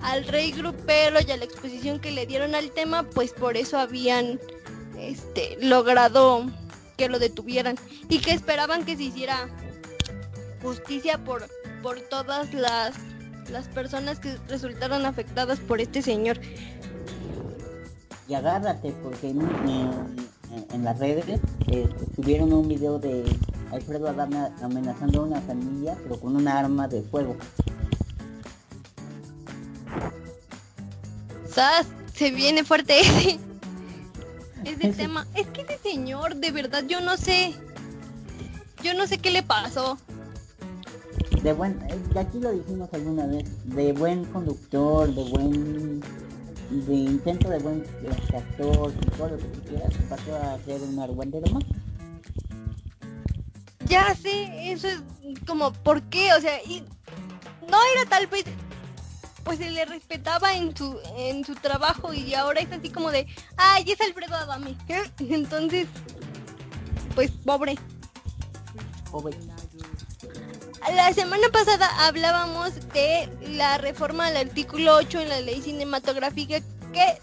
al 0.04 0.28
rey 0.28 0.52
grupero 0.52 1.18
y 1.28 1.32
a 1.32 1.38
la 1.38 1.46
exposición 1.46 2.00
que 2.00 2.12
le 2.12 2.28
dieron 2.28 2.54
al 2.54 2.72
tema, 2.72 3.04
pues 3.04 3.34
por 3.34 3.58
eso 3.58 3.80
habían 3.80 4.40
este, 4.98 5.58
logrado 5.62 6.46
que 6.98 7.10
lo 7.10 7.20
detuvieran 7.20 7.76
y 8.10 8.20
que 8.20 8.32
esperaban 8.32 8.86
que 8.86 8.96
se 8.96 9.04
hiciera 9.04 9.50
justicia 10.62 11.18
por, 11.24 11.48
por 11.82 12.00
todas 12.02 12.54
las, 12.54 12.96
las 13.50 13.68
personas 13.68 14.20
que 14.20 14.38
resultaron 14.48 15.06
afectadas 15.06 15.60
por 15.60 15.82
este 15.82 16.02
señor. 16.02 16.40
Y 18.28 18.36
agárrate, 18.36 18.92
porque 19.04 19.30
en, 19.30 19.42
en, 20.72 20.84
las 20.84 20.98
redes 20.98 21.42
eh, 21.68 21.90
subieron 22.16 22.54
un 22.54 22.68
video 22.70 22.98
de 23.00 23.24
Alfredo 23.72 24.08
Adame 24.08 24.50
amenazando 24.62 25.22
a 25.22 25.26
una 25.26 25.42
familia, 25.42 25.98
pero 26.02 26.20
con 26.20 26.36
una 26.36 26.58
arma 26.58 26.88
de 26.88 27.02
fuego. 27.02 27.36
¿Sabes? 31.50 31.88
Se 32.14 32.32
viene 32.32 32.64
fuerte 32.64 33.00
ese. 33.02 33.40
Ese 34.66 34.94
tema. 34.94 35.28
Es 35.36 35.48
que 35.48 35.62
ese 35.62 35.78
señor, 35.78 36.36
de 36.36 36.52
verdad, 36.52 36.84
yo 36.88 37.02
no 37.02 37.18
sé. 37.18 37.54
Yo 38.84 38.94
no 38.94 39.08
sé 39.08 39.18
qué 39.18 39.32
le 39.32 39.44
pasó. 39.44 39.98
De 41.42 41.54
buen, 41.54 41.82
eh, 41.90 42.20
aquí 42.20 42.40
lo 42.40 42.52
dijimos 42.52 42.90
alguna 42.94 43.26
vez, 43.28 43.46
de 43.66 43.92
buen 43.94 44.26
conductor, 44.26 45.14
de 45.14 45.24
buen, 45.30 46.00
de 46.70 46.94
intento 46.94 47.50
de 47.50 47.60
buen 47.60 47.84
este, 48.10 48.38
actor, 48.38 48.92
todo 49.18 49.30
lo 49.30 49.38
que 49.38 49.44
tú 49.46 49.62
quieras, 49.70 49.94
pasó 50.10 50.36
a 50.36 50.58
ser 50.66 50.82
un 50.82 51.00
argüendero 51.00 51.52
más. 51.54 51.64
Ya 53.88 54.16
sé, 54.16 54.72
eso 54.72 54.88
es 54.88 55.02
como, 55.46 55.74
¿por 55.74 56.02
qué? 56.04 56.34
O 56.34 56.42
sea, 56.42 56.64
y 56.64 56.82
no 57.70 57.78
era 57.94 58.10
tal 58.10 58.28
vez 58.28 58.46
pues 59.44 59.60
se 59.60 59.70
le 59.70 59.86
respetaba 59.86 60.56
en 60.56 60.76
su 60.76 61.00
en 61.18 61.44
su 61.46 61.56
trabajo 61.56 62.14
y 62.14 62.34
ahora 62.34 62.62
es 62.62 62.72
así 62.72 62.90
como 62.90 63.12
de, 63.12 63.28
ay, 63.58 63.84
es 63.92 64.02
Alfredo 64.02 64.36
Adame. 64.36 64.76
Entonces, 65.20 65.88
pues 67.16 67.32
pobre. 67.32 67.78
Pobre. 69.12 69.38
La 70.92 71.14
semana 71.14 71.48
pasada 71.50 71.90
hablábamos 72.06 72.74
de 72.94 73.30
la 73.56 73.78
reforma 73.78 74.28
al 74.28 74.36
artículo 74.36 74.96
8 74.96 75.22
en 75.22 75.30
la 75.30 75.40
ley 75.40 75.62
cinematográfica 75.62 76.60
que, 76.92 77.20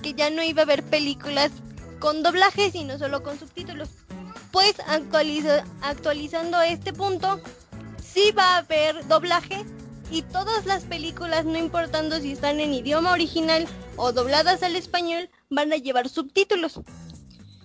que 0.00 0.14
ya 0.14 0.30
no 0.30 0.44
iba 0.44 0.62
a 0.62 0.64
haber 0.64 0.84
películas 0.84 1.50
con 1.98 2.22
doblaje, 2.22 2.70
sino 2.70 2.98
solo 2.98 3.22
con 3.22 3.38
subtítulos. 3.38 3.88
Pues 4.52 4.76
actualiza, 4.86 5.64
actualizando 5.82 6.60
este 6.62 6.92
punto, 6.92 7.40
sí 8.00 8.30
va 8.30 8.54
a 8.54 8.58
haber 8.58 9.06
doblaje, 9.08 9.64
y 10.14 10.22
todas 10.22 10.64
las 10.64 10.84
películas, 10.84 11.44
no 11.44 11.58
importando 11.58 12.20
si 12.20 12.32
están 12.32 12.60
en 12.60 12.72
idioma 12.72 13.12
original 13.12 13.66
o 13.96 14.12
dobladas 14.12 14.62
al 14.62 14.76
español, 14.76 15.28
van 15.50 15.72
a 15.72 15.76
llevar 15.76 16.08
subtítulos. 16.08 16.80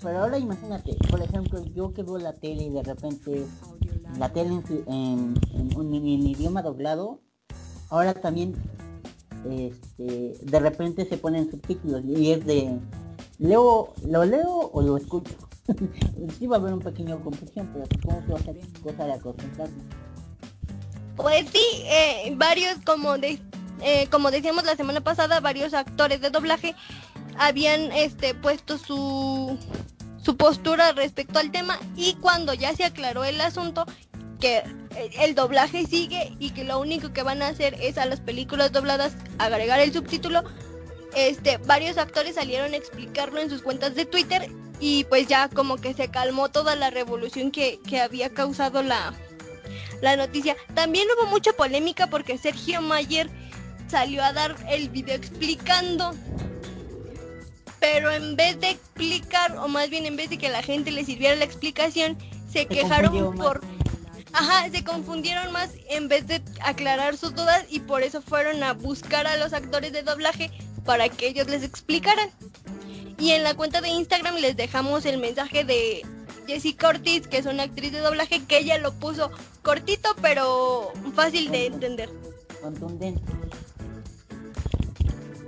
Pero 0.02 0.24
ahora 0.24 0.40
imagínate, 0.40 0.98
por 1.12 1.22
ejemplo, 1.22 1.64
yo 1.76 1.94
que 1.94 2.02
veo 2.02 2.18
la 2.18 2.34
tele 2.34 2.64
y 2.64 2.70
de 2.72 2.82
repente 2.82 3.46
la 4.18 4.34
tele 4.34 4.64
en, 4.88 5.36
en, 5.54 5.94
idioma 5.94 6.64
doblado, 6.64 7.20
ahora 7.90 8.16
también 8.16 8.56
este, 9.48 10.34
de 10.42 10.60
repente 10.60 11.06
se 11.08 11.18
ponen 11.18 11.52
subtítulos 11.52 12.04
y 12.04 12.32
es 12.32 12.44
de 12.48 12.80
leo, 13.38 13.94
lo 14.08 14.26
leo 14.26 14.72
o 14.74 14.82
lo 14.82 14.98
escucho. 14.98 15.36
sí 16.40 16.48
va 16.48 16.56
a 16.56 16.60
haber 16.60 16.74
un 16.74 16.80
pequeño 16.80 17.24
confusión, 17.24 17.70
pero 17.72 17.86
supongo 17.86 18.26
que 18.26 18.32
va 18.32 18.40
a 18.40 18.44
ser 18.44 18.58
cosa 18.82 19.06
de 19.06 19.14
acostumbrarme. 19.14 19.99
Pues 21.20 21.48
sí, 21.52 21.84
eh, 21.84 22.32
varios, 22.38 22.78
como, 22.86 23.18
de, 23.18 23.42
eh, 23.82 24.08
como 24.10 24.32
decíamos 24.32 24.64
la 24.64 24.78
semana 24.78 25.02
pasada, 25.02 25.42
varios 25.42 25.74
actores 25.74 26.22
de 26.22 26.30
doblaje 26.30 26.76
habían 27.38 27.92
este, 27.92 28.34
puesto 28.34 28.78
su, 28.78 29.60
su 30.24 30.38
postura 30.38 30.94
respecto 30.94 31.38
al 31.38 31.52
tema 31.52 31.78
y 31.98 32.14
cuando 32.22 32.54
ya 32.54 32.74
se 32.74 32.86
aclaró 32.86 33.26
el 33.26 33.42
asunto, 33.42 33.86
que 34.40 34.64
el 35.20 35.36
doblaje 35.36 35.86
sigue 35.86 36.38
y 36.40 36.52
que 36.52 36.64
lo 36.64 36.80
único 36.80 37.12
que 37.12 37.24
van 37.24 37.42
a 37.42 37.48
hacer 37.48 37.76
es 37.82 37.98
a 37.98 38.06
las 38.06 38.22
películas 38.22 38.72
dobladas 38.72 39.18
agregar 39.40 39.82
el 39.82 39.92
subtítulo. 39.92 40.46
Este, 41.16 41.58
varios 41.58 41.98
actores 41.98 42.36
salieron 42.36 42.74
a 42.74 42.78
explicarlo 42.78 43.42
en 43.42 43.50
sus 43.50 43.62
cuentas 43.62 43.94
de 43.94 44.06
Twitter 44.06 44.50
y 44.80 45.04
pues 45.06 45.28
ya 45.28 45.50
como 45.50 45.76
que 45.76 45.94
se 45.94 46.10
calmó 46.10 46.48
toda 46.48 46.78
la 46.78 46.92
revolución 46.92 47.52
que, 47.52 47.82
que 47.86 48.00
había 48.00 48.30
causado 48.30 48.84
la, 48.84 49.14
la 50.02 50.16
noticia. 50.16 50.56
También 50.74 51.08
hubo 51.16 51.28
mucha 51.28 51.54
polémica 51.54 52.08
porque 52.08 52.38
Sergio 52.38 52.82
Mayer 52.82 53.30
salió 53.90 54.24
a 54.24 54.34
dar 54.34 54.56
el 54.70 54.90
video 54.90 55.16
explicando. 55.16 56.14
Pero 57.80 58.12
en 58.12 58.36
vez 58.36 58.60
de 58.60 58.72
explicar, 58.72 59.58
o 59.58 59.68
más 59.68 59.90
bien 59.90 60.06
en 60.06 60.18
vez 60.18 60.30
de 60.30 60.38
que 60.38 60.50
la 60.50 60.62
gente 60.62 60.92
le 60.92 61.06
sirviera 61.06 61.36
la 61.36 61.46
explicación, 61.46 62.18
se, 62.52 62.66
quejaron 62.66 63.36
por 63.36 63.62
Ajá, 64.34 64.70
se 64.70 64.84
confundieron 64.84 65.52
más 65.52 65.72
en 65.90 66.08
vez 66.08 66.28
de 66.28 66.42
aclarar 66.62 67.18
sus 67.18 67.34
dudas 67.34 67.66
y 67.70 67.80
por 67.80 68.04
eso 68.04 68.22
fueron 68.22 68.62
a 68.64 68.74
buscar 68.74 69.26
a 69.26 69.38
los 69.38 69.54
actores 69.54 69.92
de 69.92 70.04
doblaje 70.04 70.52
para 70.86 71.10
que 71.10 71.28
ellos 71.28 71.48
les 71.48 71.64
explicaran. 71.64 72.30
Y 73.18 73.32
en 73.32 73.44
la 73.44 73.54
cuenta 73.56 73.82
de 73.82 73.90
Instagram 73.90 74.36
les 74.36 74.56
dejamos 74.56 75.06
el 75.06 75.18
mensaje 75.18 75.64
de 75.64 76.06
Jessica 76.50 76.90
Ortiz, 76.90 77.28
que 77.28 77.38
es 77.38 77.46
una 77.46 77.62
actriz 77.64 77.92
de 77.92 78.00
doblaje, 78.00 78.44
que 78.44 78.58
ella 78.58 78.80
lo 78.80 78.92
puso 78.92 79.30
cortito 79.62 80.10
pero 80.20 80.92
fácil 81.14 81.52
de 81.52 81.68
entender. 81.68 82.10
Contundente. 82.60 83.22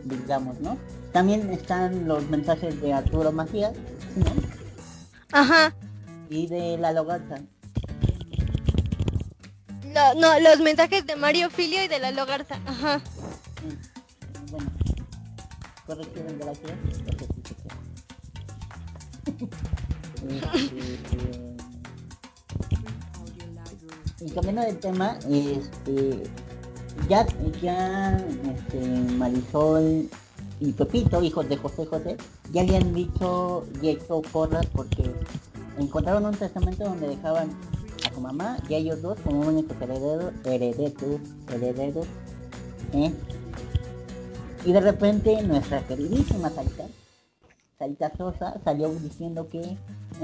Digamos, 0.04 0.60
¿no? 0.60 0.78
También 1.12 1.52
están 1.52 2.08
los 2.08 2.30
mensajes 2.30 2.80
de 2.82 2.94
Arturo 2.94 3.32
Macías, 3.32 3.74
¿no? 4.16 4.32
Ajá. 5.32 5.74
Y 6.30 6.46
de 6.48 6.78
la 6.78 6.92
Logarza. 6.92 7.42
No, 9.88 10.14
no, 10.14 10.40
los 10.40 10.60
mensajes 10.60 11.06
de 11.08 11.16
Mario 11.16 11.50
Filio 11.50 11.84
y 11.84 11.88
de 11.88 11.98
la 11.98 12.12
Logarza. 12.12 12.60
Ajá. 12.68 13.00
Mm, 13.66 14.52
Bueno. 14.52 14.72
Corrección 15.88 16.38
de 16.38 16.46
la 16.46 16.54
ciudad. 16.56 16.76
y 24.22 24.30
cambiando 24.30 24.62
de 24.62 24.74
tema, 24.74 25.18
este, 25.30 26.24
ya, 27.10 27.26
ya 27.62 28.18
este, 28.18 28.80
Marisol 29.16 30.10
y 30.60 30.72
Pepito, 30.74 31.24
hijos 31.24 31.50
de 31.50 31.58
José 31.58 31.86
José, 31.86 32.18
ya 32.52 32.64
le 32.64 32.78
han 32.78 32.94
dicho 32.94 33.66
y 33.82 33.90
hecho 33.90 34.22
porras 34.22 34.66
porque 34.68 35.12
encontraron 35.80 36.26
un 36.26 36.36
testamento 36.36 36.84
donde 36.84 37.08
dejaban 37.08 37.50
a 38.08 38.14
su 38.14 38.22
mamá 38.22 38.58
y 38.70 38.76
a 38.76 38.78
ellos 38.78 39.02
dos 39.02 39.18
como 39.24 39.42
únicos 39.42 39.76
herederos, 39.82 40.34
herederos, 40.46 41.22
herederos, 41.50 42.08
¿eh? 42.94 43.12
Y 44.66 44.74
de 44.74 44.82
repente 44.82 45.42
nuestra 45.42 45.82
queridísima 45.88 46.52
Sarita, 46.52 46.86
Sarita 47.80 48.12
Sosa, 48.16 48.62
salió 48.64 48.90
diciendo 48.90 49.50
que 49.50 49.78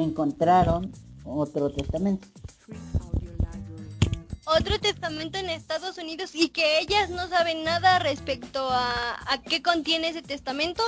encontraron 0.03 0.91
otro 1.23 1.69
testamento. 1.71 2.27
Otro 4.45 4.79
testamento 4.79 5.37
en 5.37 5.49
Estados 5.49 5.97
Unidos 5.97 6.31
y 6.33 6.49
que 6.49 6.79
ellas 6.79 7.09
no 7.09 7.27
saben 7.27 7.63
nada 7.63 7.99
respecto 7.99 8.69
a, 8.69 9.17
a 9.27 9.41
qué 9.41 9.61
contiene 9.61 10.07
ese 10.07 10.21
testamento, 10.21 10.81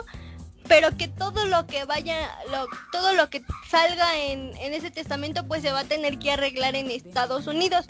pero 0.68 0.96
que 0.96 1.10
todo 1.10 1.46
lo 1.46 1.68
que 1.68 1.84
vaya, 1.84 2.30
lo, 2.50 2.68
todo 2.94 3.14
lo 3.14 3.30
que 3.30 3.44
salga 3.70 4.18
en, 4.18 4.56
en 4.58 4.74
ese 4.74 4.92
testamento 4.92 5.46
pues 5.46 5.62
se 5.62 5.74
va 5.74 5.82
a 5.82 5.84
tener 5.84 6.20
que 6.20 6.32
arreglar 6.32 6.76
en 6.76 6.90
Estados 6.90 7.48
Unidos. 7.48 7.86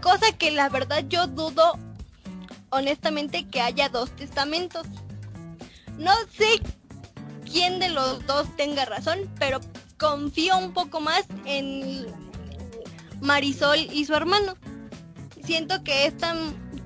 Cosa 0.00 0.30
que 0.38 0.52
la 0.52 0.68
verdad 0.68 1.04
yo 1.08 1.26
dudo 1.26 1.72
honestamente 2.70 3.48
que 3.48 3.60
haya 3.60 3.88
dos 3.88 4.10
testamentos. 4.12 4.86
No 5.98 6.12
sé 6.32 6.60
quién 7.50 7.80
de 7.80 7.88
los 7.88 8.24
dos 8.26 8.46
tenga 8.56 8.84
razón, 8.84 9.28
pero 9.38 9.60
confío 10.00 10.56
un 10.58 10.72
poco 10.72 11.00
más 11.00 11.24
en 11.44 12.06
Marisol 13.20 13.78
y 13.78 14.04
su 14.06 14.14
hermano. 14.14 14.54
Siento 15.44 15.84
que 15.84 16.06
esta 16.06 16.34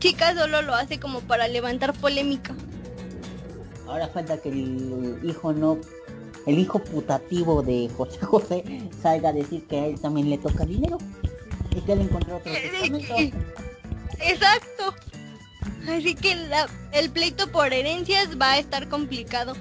chica 0.00 0.34
solo 0.34 0.62
lo 0.62 0.74
hace 0.74 0.98
como 0.98 1.20
para 1.20 1.46
levantar 1.48 1.94
polémica. 1.94 2.54
Ahora 3.86 4.08
falta 4.08 4.36
que 4.38 4.48
el 4.48 5.20
hijo 5.22 5.52
no, 5.52 5.78
el 6.46 6.58
hijo 6.58 6.78
putativo 6.82 7.62
de 7.62 7.88
José 7.96 8.18
José 8.24 8.88
salga 9.00 9.28
a 9.28 9.32
decir 9.32 9.66
que 9.66 9.78
a 9.78 9.86
él 9.86 10.00
también 10.00 10.28
le 10.30 10.38
toca 10.38 10.64
dinero 10.64 10.98
y 11.70 11.80
que 11.82 11.92
él 11.92 12.00
encontró 12.00 12.36
otro 12.38 12.52
testamento. 12.52 13.14
Exacto. 14.20 14.94
Así 15.88 16.14
que 16.14 16.34
la- 16.34 16.68
el 16.92 17.10
pleito 17.10 17.50
por 17.52 17.72
herencias 17.72 18.38
va 18.40 18.52
a 18.52 18.58
estar 18.58 18.88
complicado. 18.88 19.54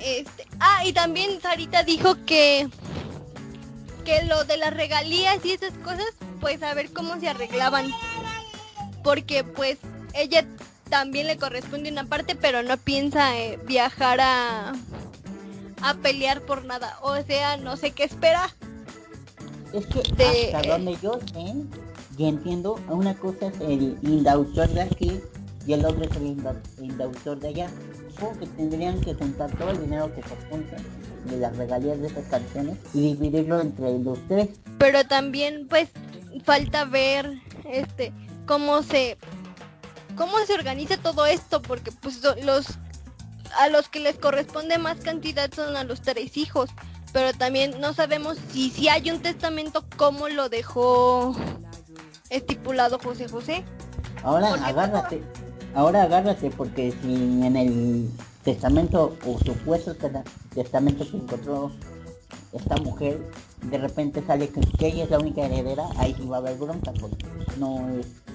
Este, 0.00 0.46
ah, 0.60 0.84
y 0.84 0.92
también 0.92 1.40
Sarita 1.40 1.82
dijo 1.82 2.16
que 2.26 2.68
que 4.04 4.22
lo 4.24 4.44
de 4.44 4.56
las 4.56 4.72
regalías 4.72 5.44
y 5.44 5.52
esas 5.52 5.72
cosas, 5.84 6.06
pues 6.40 6.62
a 6.62 6.72
ver 6.74 6.90
cómo 6.92 7.18
se 7.20 7.28
arreglaban. 7.28 7.92
Porque 9.04 9.44
pues 9.44 9.78
ella 10.14 10.46
también 10.88 11.26
le 11.26 11.36
corresponde 11.36 11.90
una 11.90 12.04
parte, 12.06 12.34
pero 12.34 12.62
no 12.62 12.76
piensa 12.78 13.36
eh, 13.38 13.58
viajar 13.66 14.20
a 14.20 14.72
a 15.82 15.94
pelear 15.94 16.40
por 16.42 16.64
nada. 16.64 16.98
O 17.02 17.16
sea, 17.22 17.56
no 17.58 17.76
sé 17.76 17.90
qué 17.92 18.04
espera. 18.04 18.54
Es 19.72 19.86
que 19.86 20.02
de- 20.14 20.54
hasta 20.54 20.68
donde 20.68 20.96
yo 21.02 21.18
sé 21.32 21.54
y 22.16 22.26
entiendo, 22.26 22.80
una 22.88 23.14
cosa 23.14 23.46
es 23.48 23.60
el 23.60 23.96
indautor 24.02 24.68
de 24.70 24.80
aquí 24.82 25.20
y 25.66 25.72
el 25.74 25.84
otro 25.84 26.04
es 26.04 26.16
el 26.16 26.26
inda- 26.26 26.60
indautor 26.80 27.38
de 27.40 27.48
allá. 27.48 27.70
Supongo 28.14 28.40
que 28.40 28.46
tendrían 28.46 29.00
que 29.00 29.14
juntar 29.14 29.50
todo 29.56 29.70
el 29.70 29.80
dinero 29.80 30.12
que 30.14 30.22
se 30.22 30.36
junte 30.50 30.76
de 31.24 31.36
las 31.36 31.56
regalías 31.56 32.00
de 32.00 32.06
esas 32.06 32.24
canciones 32.26 32.76
y 32.94 33.14
dividirlo 33.14 33.60
entre 33.60 33.98
los 33.98 34.18
tres. 34.28 34.48
pero 34.78 35.04
también 35.04 35.66
pues 35.68 35.88
falta 36.44 36.84
ver 36.84 37.40
este 37.70 38.12
cómo 38.46 38.82
se 38.82 39.18
cómo 40.16 40.38
se 40.46 40.54
organiza 40.54 40.96
todo 40.96 41.26
esto 41.26 41.60
porque 41.60 41.92
pues 41.92 42.22
los 42.44 42.66
a 43.58 43.68
los 43.68 43.88
que 43.88 44.00
les 44.00 44.16
corresponde 44.18 44.78
más 44.78 44.98
cantidad 45.00 45.50
son 45.52 45.76
a 45.76 45.84
los 45.84 46.00
tres 46.00 46.36
hijos 46.36 46.70
pero 47.12 47.32
también 47.36 47.80
no 47.80 47.92
sabemos 47.92 48.38
si 48.52 48.70
si 48.70 48.88
hay 48.88 49.10
un 49.10 49.20
testamento 49.20 49.84
cómo 49.96 50.28
lo 50.28 50.48
dejó 50.48 51.34
estipulado 52.30 52.98
José 52.98 53.28
José 53.28 53.64
Ahora 54.24 54.54
agárrate, 54.64 55.22
ahora 55.74 56.02
agárrate 56.02 56.50
porque 56.50 56.92
si 57.02 57.14
en 57.14 57.56
el 57.56 58.10
testamento 58.44 59.16
o 59.26 59.38
supuesto 59.38 59.94
testa- 59.94 60.24
testamento 60.54 61.08
que 61.10 61.16
encontró 61.16 61.70
esta 62.52 62.76
mujer, 62.78 63.20
de 63.62 63.78
repente 63.78 64.22
sale 64.26 64.48
que, 64.48 64.60
que 64.60 64.86
ella 64.88 65.04
es 65.04 65.10
la 65.10 65.18
única 65.18 65.44
heredera, 65.44 65.84
ahí 65.96 66.14
sí 66.18 66.26
va 66.26 66.36
a 66.36 66.40
haber 66.40 66.56
bronca 66.56 66.92
porque 67.00 67.26
no 67.58 67.86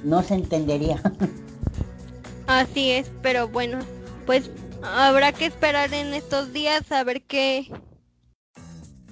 no 0.04 0.22
se 0.24 0.36
entendería. 0.36 1.02
así 2.48 2.91
es 2.91 3.10
pero 3.22 3.48
bueno 3.48 3.80
pues 4.26 4.50
habrá 4.84 5.32
que 5.32 5.46
esperar 5.46 5.93
en 5.93 6.13
estos 6.13 6.52
días 6.54 6.91
a 6.91 7.04
ver 7.04 7.24
qué 7.24 7.72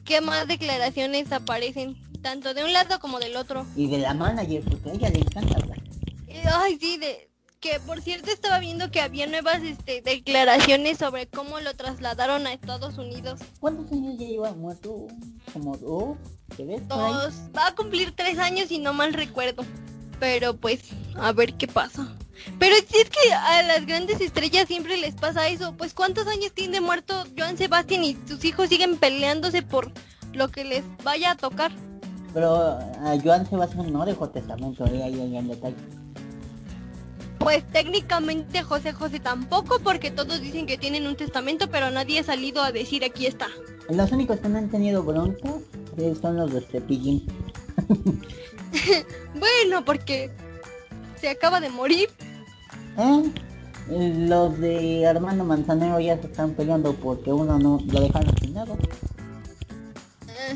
qué 0.04 0.22
más 0.22 0.48
declaraciones 0.48 1.32
aparecen 1.32 1.96
tanto 2.22 2.54
de 2.54 2.64
un 2.64 2.74
lado 2.74 3.00
como 3.00 3.20
del 3.20 3.36
otro 3.38 3.66
y 3.76 3.90
de 3.90 3.98
la 4.00 4.14
manager, 4.14 4.64
porque 4.70 4.90
a 4.90 4.94
ella 4.94 5.10
le 5.10 5.20
encanta 5.20 5.56
hablar. 5.56 5.80
Ay, 6.54 6.78
sí, 6.80 6.98
de 6.98 7.31
que 7.62 7.80
por 7.80 8.02
cierto 8.02 8.32
estaba 8.32 8.60
viendo 8.60 8.90
que 8.90 9.00
había 9.00 9.28
nuevas 9.28 9.62
este, 9.62 10.02
declaraciones 10.02 10.98
sobre 10.98 11.28
cómo 11.28 11.60
lo 11.60 11.76
trasladaron 11.76 12.48
a 12.48 12.54
Estados 12.54 12.98
Unidos. 12.98 13.40
¿Cuántos 13.60 13.92
años 13.92 14.16
ya 14.18 14.26
lleva 14.26 14.52
muerto? 14.54 15.06
Como 15.54 15.78
dos, 15.78 16.18
por 16.58 16.68
ahí? 16.68 16.82
Dos, 16.88 17.36
va 17.56 17.68
a 17.68 17.76
cumplir 17.76 18.14
tres 18.16 18.40
años 18.40 18.72
y 18.72 18.80
no 18.80 18.94
mal 18.94 19.14
recuerdo. 19.14 19.64
Pero 20.20 20.58
pues, 20.58 20.90
a 21.16 21.32
ver 21.34 21.54
qué 21.54 21.68
pasa. 21.68 22.16
Pero 22.58 22.76
si 22.88 22.98
es 22.98 23.10
que 23.12 23.32
a 23.32 23.62
las 23.62 23.86
grandes 23.86 24.20
estrellas 24.22 24.68
siempre 24.68 24.98
les 24.98 25.14
pasa 25.14 25.48
eso. 25.48 25.76
Pues 25.78 25.94
cuántos 25.94 26.26
años 26.28 26.52
tiene 26.54 26.82
muerto 26.82 27.26
Joan 27.38 27.58
Sebastián 27.58 28.04
y 28.04 28.18
sus 28.28 28.44
hijos 28.44 28.70
siguen 28.70 28.98
peleándose 28.98 29.62
por 29.62 29.92
lo 30.34 30.50
que 30.50 30.64
les 30.64 30.84
vaya 31.04 31.32
a 31.32 31.36
tocar. 31.36 31.72
Pero 32.34 32.56
a 32.56 33.18
Joan 33.24 33.48
Sebastián 33.48 33.94
no 33.94 34.04
dejó 34.04 34.30
testamento, 34.30 34.84
ahí, 34.86 35.00
ahí, 35.00 35.22
ahí 35.22 35.38
en 35.38 35.48
detalle. 35.48 36.01
Pues 37.44 37.68
técnicamente 37.72 38.62
José 38.62 38.94
José 38.94 39.20
tampoco 39.20 39.80
porque 39.80 40.12
todos 40.12 40.42
dicen 40.42 40.66
que 40.66 40.78
tienen 40.78 41.08
un 41.08 41.16
testamento 41.16 41.70
pero 41.70 41.90
nadie 41.90 42.20
ha 42.20 42.24
salido 42.24 42.62
a 42.62 42.72
decir 42.72 43.04
aquí 43.04 43.26
está. 43.26 43.48
Los 43.90 44.12
únicos 44.12 44.40
que 44.40 44.48
no 44.50 44.58
han 44.60 44.70
tenido 44.70 45.04
bronca 45.04 45.50
eh, 45.98 46.14
son 46.22 46.38
los 46.38 46.54
de 46.54 46.62
Cepillín. 46.62 47.26
Bueno, 49.34 49.84
porque 49.84 50.32
se 51.20 51.30
acaba 51.30 51.60
de 51.60 51.70
morir. 51.70 52.10
¿Eh? 52.98 53.32
Los 53.90 54.58
de 54.60 55.06
Armando 55.08 55.44
Manzanero 55.44 56.00
ya 56.00 56.18
se 56.20 56.28
están 56.28 56.52
peleando 56.54 56.94
porque 56.94 57.34
uno 57.34 57.60
no 57.60 57.80
lo 57.86 58.00
dejaron 58.00 58.34
sin 58.38 58.54
nada. 58.54 58.76
Ah, 60.28 60.54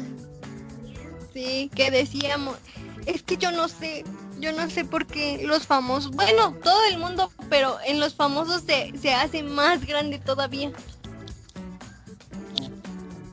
Sí, 1.33 1.69
que 1.75 1.91
decíamos. 1.91 2.55
Es 3.05 3.21
que 3.23 3.35
yo 3.37 3.51
no 3.51 3.67
sé, 3.67 4.05
yo 4.39 4.51
no 4.53 4.69
sé 4.69 4.85
por 4.85 5.05
qué 5.05 5.41
los 5.43 5.65
famosos, 5.65 6.11
bueno, 6.11 6.55
todo 6.63 6.85
el 6.91 6.97
mundo, 6.97 7.31
pero 7.49 7.77
en 7.85 7.99
los 7.99 8.15
famosos 8.15 8.63
se, 8.63 8.93
se 8.97 9.13
hace 9.13 9.43
más 9.43 9.85
grande 9.85 10.19
todavía. 10.19 10.71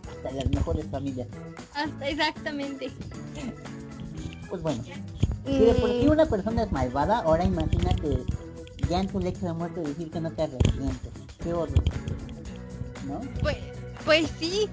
Hasta 0.08 0.30
las 0.32 0.48
mejores 0.50 0.86
familias. 0.90 1.28
Hasta 1.74 2.08
exactamente. 2.08 2.90
Pues 4.48 4.62
bueno, 4.62 4.82
si 5.46 5.58
de 5.58 5.74
por 5.74 5.90
sí 5.90 6.06
Mm, 6.06 6.10
una 6.10 6.26
persona 6.26 6.62
es 6.64 6.72
malvada, 6.72 7.18
ahora 7.20 7.44
imagínate 7.44 8.18
ya 8.88 9.00
en 9.00 9.08
tu 9.08 9.18
lecho 9.18 9.46
de 9.46 9.52
muerte 9.54 9.80
decir 9.80 10.10
que 10.10 10.20
no 10.20 10.30
te 10.30 10.42
arrepientes. 10.42 11.12
Qué 11.42 11.52
horror. 11.52 11.82
¿No? 13.06 13.20
pues, 13.40 13.56
pues 14.04 14.30
sí, 14.38 14.68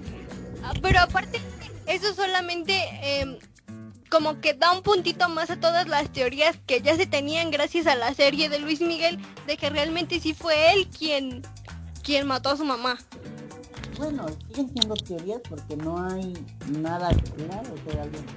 Ah, 0.62 0.74
pero 0.82 1.00
aparte, 1.00 1.40
eso 1.86 2.14
solamente 2.14 2.74
em, 3.02 3.38
como 4.10 4.40
que 4.40 4.54
da 4.54 4.72
un 4.72 4.82
puntito 4.82 5.28
más 5.28 5.50
a 5.50 5.60
todas 5.60 5.86
las 5.88 6.12
teorías 6.12 6.58
que 6.66 6.82
ya 6.82 6.96
se 6.96 7.06
tenían 7.06 7.50
gracias 7.50 7.86
a 7.86 7.94
la 7.94 8.12
serie 8.12 8.48
de 8.48 8.58
Luis 8.58 8.80
Miguel 8.80 9.18
de 9.46 9.56
que 9.56 9.70
realmente 9.70 10.20
sí 10.20 10.34
fue 10.34 10.72
él 10.72 10.88
quien 10.88 11.42
quien 12.02 12.26
mató 12.26 12.50
a 12.50 12.56
su 12.56 12.64
mamá. 12.64 12.98
Bueno, 13.96 14.26
siguen 14.48 14.70
siendo 14.70 14.94
teorías 14.94 15.40
porque 15.48 15.76
no 15.76 16.02
hay 16.02 16.32
nada 16.80 17.10
claro 17.36 17.74
realmente. 17.86 18.32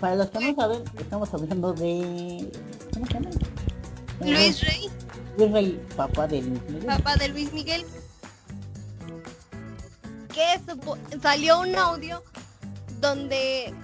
Para 0.00 0.16
los 0.16 0.30
que 0.30 0.40
no 0.40 0.54
saben, 0.56 0.82
estamos 0.98 1.34
hablando 1.34 1.72
de... 1.72 2.50
¿Cómo 2.92 3.06
se 3.06 3.12
llama? 3.12 3.30
Luis 4.20 4.60
Rey. 4.60 4.90
Luis 5.36 5.52
Rey, 5.52 5.86
papá 5.96 6.26
de 6.26 6.42
Luis 6.42 6.62
Miguel. 6.68 6.86
Papá 6.86 7.16
de 7.16 7.28
Luis 7.28 7.52
Miguel. 7.52 7.84
Que 10.32 10.60
salió 11.20 11.60
un 11.60 11.76
audio 11.76 12.22
donde 13.00 13.74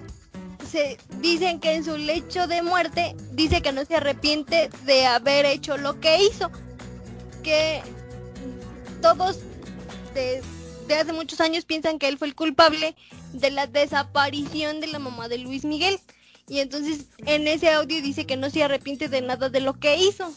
se 0.69 0.97
dicen 1.21 1.61
que 1.61 1.75
en 1.75 1.85
su 1.85 1.97
lecho 1.97 2.47
de 2.47 2.63
muerte 2.63 3.17
dice 3.33 3.63
que 3.63 3.73
no 3.73 3.85
se 3.85 3.97
arrepiente 3.97 4.71
de 4.85 5.07
haber 5.07 5.47
hecho 5.47 5.77
lo 5.77 6.01
que 6.01 6.23
hizo. 6.25 6.51
Que 7.43 7.83
todos 9.01 9.39
de, 10.15 10.43
hace 10.95 11.13
muchos 11.13 11.41
años 11.41 11.65
piensan 11.65 11.99
que 11.99 12.09
él 12.09 12.19
fue 12.19 12.29
el 12.29 12.35
culpable 12.35 12.97
de 13.33 13.51
la 13.51 13.67
desaparición 13.67 14.81
de 14.81 14.89
la 14.89 14.99
mamá 14.99 15.29
de 15.29 15.39
Luis 15.39 15.65
Miguel. 15.65 15.99
Y 16.49 16.61
entonces 16.61 17.07
en 17.27 17.47
ese 17.47 17.71
audio 17.71 18.01
dice 18.01 18.27
que 18.27 18.37
no 18.37 18.51
se 18.51 18.63
arrepiente 18.63 19.09
de 19.09 19.21
nada 19.21 19.51
de 19.51 19.61
lo 19.61 19.79
que 19.79 19.97
hizo. 19.99 20.33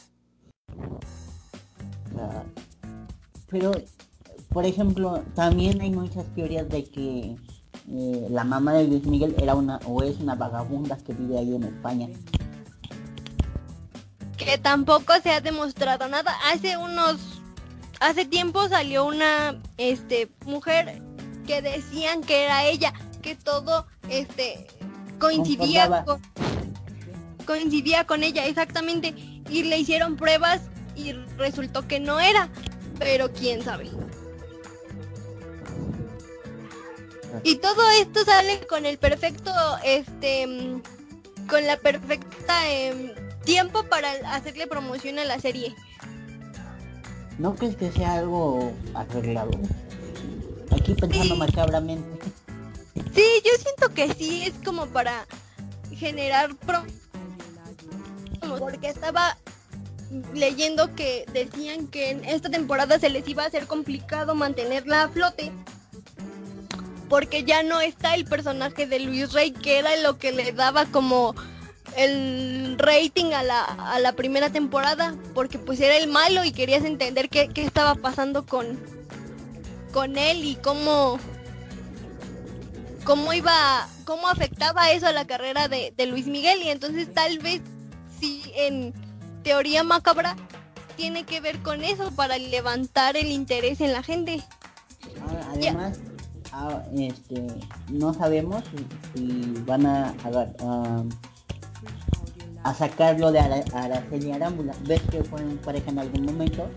Ah, 2.18 2.44
pero, 3.48 3.72
por 4.50 4.66
ejemplo, 4.66 5.24
también 5.36 5.82
hay 5.82 5.92
muchas 5.92 6.26
teorías 6.36 6.68
de 6.70 6.84
que 6.84 7.36
eh, 7.94 8.28
la 8.30 8.44
mamá 8.44 8.74
de 8.74 8.88
Luis 8.88 9.06
Miguel 9.06 9.36
era 9.38 9.54
una 9.56 9.80
o 9.86 10.02
es 10.02 10.20
una 10.20 10.36
vagabunda 10.36 10.98
que 10.98 11.14
vive 11.14 11.38
ahí 11.38 11.56
en 11.56 11.64
España. 11.64 12.08
Que 14.38 14.58
tampoco 14.58 15.14
se 15.22 15.32
ha 15.32 15.42
demostrado 15.42 16.08
nada. 16.08 16.34
Hace 16.52 16.78
unos 16.78 17.42
hace 18.00 18.26
tiempo 18.26 18.68
salió 18.68 19.06
una 19.06 19.62
este 19.78 20.32
mujer 20.46 21.02
que 21.46 21.62
decían 21.62 22.22
que 22.22 22.46
era 22.46 22.66
ella, 22.66 22.94
que 23.22 23.36
todo 23.36 23.86
este 24.10 24.68
coincidía 25.20 26.04
con, 26.06 26.22
coincidía 27.46 28.06
con 28.06 28.24
ella 28.24 28.46
exactamente 28.46 29.14
y 29.50 29.64
le 29.64 29.78
hicieron 29.80 30.16
pruebas 30.16 30.62
y 30.96 31.12
resultó 31.38 31.88
que 31.88 32.00
no 32.00 32.20
era, 32.20 32.50
pero 33.00 33.32
quién 33.32 33.62
sabe. 33.64 33.90
Y 37.44 37.56
todo 37.56 37.90
esto 38.00 38.24
sale 38.26 38.66
con 38.68 38.86
el 38.86 38.98
perfecto, 38.98 39.52
este, 39.84 40.46
con 41.50 41.66
la 41.66 41.78
perfecta 41.78 42.70
em, 42.70 43.14
tiempo 43.44 43.84
para 43.84 44.12
hacerle 44.34 44.68
promoción 44.68 45.20
a 45.20 45.26
la 45.26 45.40
serie. 45.40 45.76
¿No 47.38 47.56
crees 47.56 47.76
que 47.76 47.92
sea 47.92 48.16
algo 48.16 48.74
arreglado? 48.94 49.52
Aquí 50.72 50.94
pensando 50.94 51.36
macabramente. 51.36 52.32
Sí, 53.14 53.26
yo 53.44 53.52
siento 53.60 53.94
que 53.94 54.14
sí, 54.14 54.44
es 54.44 54.54
como 54.64 54.88
para 54.88 55.26
generar 55.96 56.56
pro 56.56 56.84
porque 58.60 58.90
estaba 58.90 59.38
leyendo 60.34 60.94
que 60.96 61.26
decían 61.32 61.88
que 61.88 62.10
en 62.10 62.26
esta 62.26 62.50
temporada 62.50 63.00
se 63.00 63.10
les 63.10 63.28
iba 63.28 63.44
a 63.44 63.48
hacer 63.48 63.66
complicado 63.68 64.36
mantenerla 64.36 65.04
a 65.04 65.10
flote 65.10 65.52
porque 67.12 67.44
ya 67.44 67.62
no 67.62 67.82
está 67.82 68.16
el 68.16 68.24
personaje 68.24 68.88
de 68.88 69.02
Luis 69.02 69.34
Rey, 69.34 69.52
que 69.52 69.80
era 69.80 69.98
lo 69.98 70.18
que 70.18 70.32
le 70.32 70.54
daba 70.54 70.86
como 70.86 71.36
el 71.98 72.78
rating 72.80 73.34
a 73.34 73.44
la, 73.44 73.66
a 73.66 74.00
la 74.00 74.14
primera 74.14 74.50
temporada, 74.50 75.14
porque 75.34 75.60
pues 75.60 75.82
era 75.82 75.98
el 75.98 76.08
malo 76.08 76.46
y 76.46 76.54
querías 76.54 76.86
entender 76.86 77.28
qué, 77.28 77.50
estaba 77.54 77.96
pasando 77.96 78.46
con, 78.46 78.80
con 79.92 80.18
él 80.18 80.46
y 80.46 80.56
cómo, 80.56 81.20
cómo 83.04 83.34
iba, 83.34 83.90
cómo 84.06 84.30
afectaba 84.30 84.92
eso 84.92 85.08
a 85.08 85.12
la 85.12 85.28
carrera 85.28 85.68
de, 85.68 85.94
de 85.98 86.06
Luis 86.06 86.28
Miguel. 86.28 86.62
Y 86.64 86.70
entonces 86.70 87.14
tal 87.14 87.40
vez 87.40 87.60
sí 88.22 88.42
en 88.56 88.94
teoría 89.44 89.84
macabra 89.84 90.38
tiene 90.96 91.26
que 91.26 91.42
ver 91.42 91.60
con 91.62 91.84
eso 91.84 92.10
para 92.12 92.38
levantar 92.38 93.18
el 93.18 93.32
interés 93.32 93.82
en 93.82 93.92
la 93.92 94.02
gente. 94.02 94.42
Además, 95.52 96.00
Ah, 96.52 96.84
este, 96.94 97.48
no 97.90 98.14
sabemos 98.14 98.64
si, 99.16 99.54
van 99.66 99.86
a, 99.86 100.14
a, 100.24 101.04
a, 102.64 102.74
sacarlo 102.74 103.32
de 103.32 103.40
Araceli 103.40 104.32
Arámbula. 104.32 104.74
Ves 104.86 105.02
que 105.10 105.24
fueron 105.24 105.58
pareja 105.58 105.92
en 105.92 106.00
algún 106.00 106.26
momento 106.26 106.70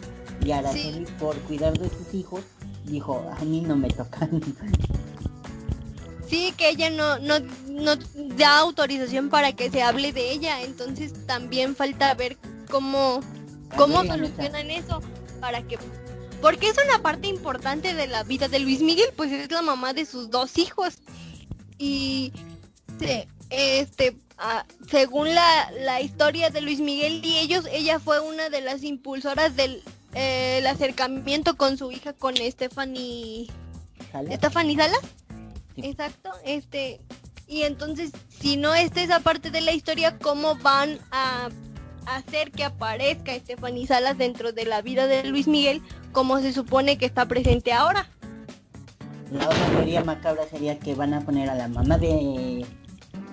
y 0.44 0.52
Araceli 0.52 1.06
por 1.18 1.36
cuidar 1.40 1.76
de 1.76 1.88
sus 1.88 2.14
hijos 2.14 2.44
dijo, 2.84 3.24
a 3.36 3.44
mí 3.44 3.60
no 3.62 3.76
me 3.76 3.88
tocan. 3.88 4.40
Sí, 6.26 6.54
que 6.56 6.70
ella 6.70 6.90
no, 6.90 7.18
no, 7.18 7.38
no 7.68 7.96
da 8.36 8.58
autorización 8.58 9.28
para 9.28 9.52
que 9.52 9.70
se 9.70 9.82
hable 9.82 10.12
de 10.12 10.32
ella, 10.32 10.62
entonces 10.62 11.12
también 11.26 11.76
falta 11.76 12.14
ver 12.14 12.38
cómo, 12.70 13.20
cómo 13.76 14.04
solucionan 14.04 14.70
eso 14.70 15.00
para 15.40 15.62
que 15.62 15.78
porque 16.40 16.68
es 16.68 16.76
una 16.84 17.00
parte 17.00 17.28
importante 17.28 17.94
de 17.94 18.06
la 18.06 18.22
vida 18.22 18.48
de 18.48 18.58
Luis 18.58 18.80
Miguel, 18.80 19.08
pues 19.16 19.32
es 19.32 19.50
la 19.50 19.62
mamá 19.62 19.92
de 19.92 20.04
sus 20.04 20.30
dos 20.30 20.58
hijos. 20.58 20.98
Y 21.78 22.32
este, 23.50 24.16
ah, 24.38 24.64
según 24.88 25.34
la, 25.34 26.00
historia 26.00 26.50
de 26.50 26.60
Luis 26.60 26.80
Miguel 26.80 27.24
y 27.24 27.38
ellos, 27.38 27.66
ella 27.70 27.98
fue 27.98 28.20
una 28.20 28.48
de 28.48 28.60
las 28.60 28.82
impulsoras 28.82 29.54
del 29.56 29.82
acercamiento 30.66 31.56
con 31.56 31.76
su 31.78 31.90
hija, 31.90 32.12
con 32.12 32.36
Stephanie. 32.36 33.48
¿Stephanie 34.32 34.76
Salas? 34.76 35.00
Exacto, 35.76 36.30
este. 36.44 37.00
Y 37.46 37.62
entonces, 37.62 38.12
si 38.40 38.56
no 38.56 38.74
está 38.74 39.02
esa 39.02 39.20
parte 39.20 39.50
de 39.50 39.60
la 39.60 39.72
historia, 39.72 40.18
¿cómo 40.18 40.56
van 40.56 40.98
a 41.10 41.50
hacer 42.06 42.50
que 42.50 42.64
aparezca 42.64 43.34
Stephanie 43.34 43.86
Salas 43.86 44.16
dentro 44.16 44.52
de 44.52 44.64
la 44.64 44.82
vida 44.82 45.06
de 45.06 45.24
Luis 45.24 45.46
Miguel 45.46 45.82
como 46.14 46.40
se 46.40 46.52
supone 46.52 46.96
que 46.96 47.04
está 47.04 47.26
presente 47.26 47.74
ahora. 47.74 48.08
La 49.30 49.46
otra 49.46 49.66
teoría 49.66 50.02
macabra 50.02 50.46
sería 50.48 50.78
que 50.78 50.94
van 50.94 51.12
a 51.12 51.20
poner 51.20 51.50
a 51.50 51.54
la 51.56 51.68
mamá 51.68 51.98
de... 51.98 52.64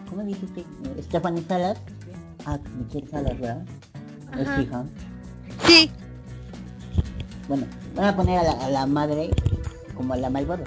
¿Cómo 0.09 0.23
dijiste? 0.23 0.65
Stephanie 1.01 1.43
Salas. 1.47 1.77
Ah, 2.45 2.59
Michelle 2.75 3.07
Salas, 3.07 3.39
¿verdad? 3.39 3.63
Es 4.37 4.65
hija. 4.65 4.83
Sí. 5.65 5.91
Bueno, 7.47 7.67
van 7.95 8.05
a 8.05 8.15
poner 8.15 8.39
a 8.39 8.69
la, 8.69 8.85
madre 8.87 9.29
como 9.95 10.13
a 10.13 10.17
la 10.17 10.29
malvada. 10.29 10.63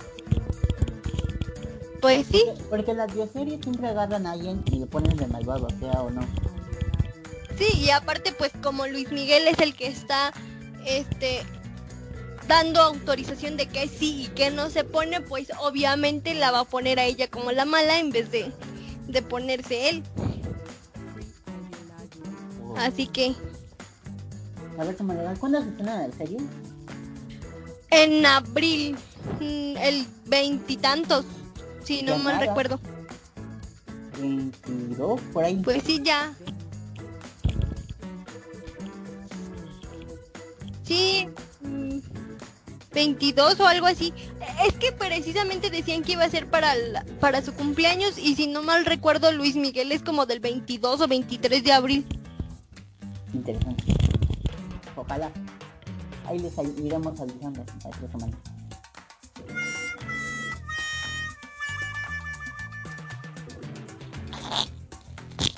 Pues 2.01 2.27
sí. 2.29 2.45
Porque, 2.71 2.95
las 2.95 3.13
bioseries 3.13 3.61
siempre 3.63 3.89
agarran 3.89 4.27
a 4.27 4.33
alguien 4.33 4.63
y 4.67 4.79
le 4.79 4.87
ponen 4.87 5.17
de 5.17 5.27
malvado, 5.27 5.69
sea 5.81 6.03
o 6.03 6.11
no. 6.11 6.23
Sí, 7.59 7.67
y 7.77 7.91
aparte 7.91 8.33
pues 8.33 8.53
como 8.63 8.87
Luis 8.87 9.11
Miguel 9.11 9.49
es 9.49 9.59
el 9.59 9.75
que 9.75 9.87
está 9.89 10.33
este 10.87 11.43
dando 12.49 12.81
autorización 12.81 13.57
de 13.57 13.67
que 13.67 13.89
sí 13.89 14.25
y 14.25 14.29
que 14.29 14.51
no 14.51 14.71
se 14.71 14.85
pone, 14.85 15.21
pues 15.21 15.49
obviamente 15.61 16.35
la 16.35 16.51
va 16.51 16.61
a 16.61 16.65
poner 16.65 16.99
a 16.99 17.05
ella 17.05 17.29
como 17.29 17.53
la 17.53 17.65
mala 17.65 17.99
en 17.99 18.11
vez 18.11 18.31
de, 18.31 18.53
de 19.07 19.23
ponerse 19.23 19.89
él. 19.89 20.03
Así 22.77 23.07
que... 23.07 23.35
A 24.79 24.85
ver, 24.85 24.97
¿cuándo 25.39 25.63
se 25.63 25.69
estrena 25.69 26.09
la 26.09 26.13
serie? 26.15 26.39
En 27.91 28.27
abril, 28.27 28.97
mm, 29.41 29.77
el 29.77 30.07
veintitantos, 30.27 31.25
si 31.85 32.03
no 32.03 32.19
mal 32.19 32.41
recuerdo. 32.41 32.81
22, 34.21 35.21
por 35.33 35.45
ahí. 35.45 35.57
Pues 35.63 35.85
sí, 35.85 36.01
ya. 36.03 36.35
Sí, 40.83 41.29
22 42.95 43.61
o 43.61 43.67
algo 43.67 43.87
así. 43.87 44.15
Es 44.67 44.75
que 44.75 44.93
precisamente 44.93 45.71
decían 45.71 46.03
que 46.03 46.13
iba 46.13 46.25
a 46.25 46.31
ser 46.31 46.49
para, 46.49 46.75
para 47.21 47.43
su 47.43 47.53
cumpleaños 47.53 48.17
y 48.19 48.37
si 48.37 48.47
no 48.47 48.63
mal 48.63 48.87
recuerdo 48.87 49.33
Luis 49.33 49.57
Miguel 49.57 49.93
es 49.93 50.03
como 50.03 50.27
del 50.27 50.41
22 50.41 51.01
o 51.01 51.09
23 51.09 51.65
de 51.65 51.73
abril. 51.73 52.07
Interesante. 53.33 53.85
Ojalá. 54.97 55.31
Ahí 56.27 56.39
les 56.39 56.53
iremos 56.79 57.21
avisando 57.21 57.63
esta 57.63 58.09
semana. 58.11 58.39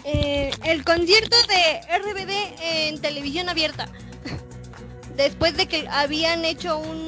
Eh, 0.09 0.53
el 0.65 0.85
concierto 0.85 1.37
de 1.49 1.81
RBD 1.99 2.31
en 2.61 3.01
televisión 3.01 3.49
abierta 3.49 3.89
después 5.17 5.57
de 5.57 5.67
que 5.67 5.89
habían 5.89 6.45
hecho 6.45 6.79
un, 6.79 7.06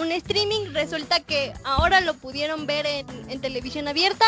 un 0.00 0.12
streaming, 0.12 0.72
resulta 0.72 1.20
que 1.20 1.52
ahora 1.64 2.00
lo 2.00 2.14
pudieron 2.14 2.66
ver 2.66 2.86
en, 2.86 3.40
televisión 3.40 3.88
abierta 3.88 4.24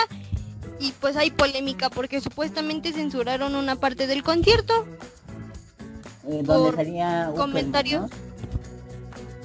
y 0.79 0.93
pues 0.93 1.17
hay 1.17 1.31
polémica 1.31 1.91
porque 1.91 2.21
supuestamente 2.21 2.93
censuraron 2.93 3.55
una 3.55 3.77
parte 3.77 4.07
del 4.07 4.23
concierto. 4.23 4.87
Eh, 6.29 6.43
donde 6.43 6.77
salía 6.77 7.33
comentarios. 7.37 8.11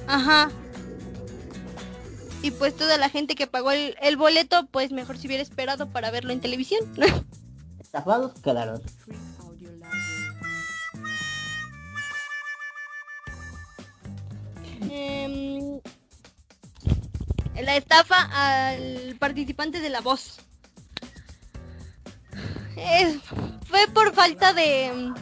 Ajá. 0.06 0.50
Y 2.42 2.50
pues 2.52 2.76
toda 2.76 2.96
la 2.96 3.08
gente 3.08 3.34
que 3.34 3.46
pagó 3.46 3.72
el, 3.72 3.96
el 4.00 4.16
boleto, 4.16 4.66
pues 4.70 4.92
mejor 4.92 5.18
si 5.18 5.26
hubiera 5.26 5.42
esperado 5.42 5.88
para 5.88 6.10
verlo 6.10 6.32
en 6.32 6.40
televisión. 6.40 6.80
Estafados 7.80 8.32
quedaron. 8.40 8.80
Em, 14.90 15.75
la 17.62 17.76
estafa 17.76 18.28
al 18.32 19.16
participante 19.18 19.80
de 19.80 19.90
la 19.90 20.00
voz. 20.00 20.38
fue 23.66 23.86
por 23.92 24.12
falta 24.14 24.52
de 24.52 24.86
em, 24.86 25.14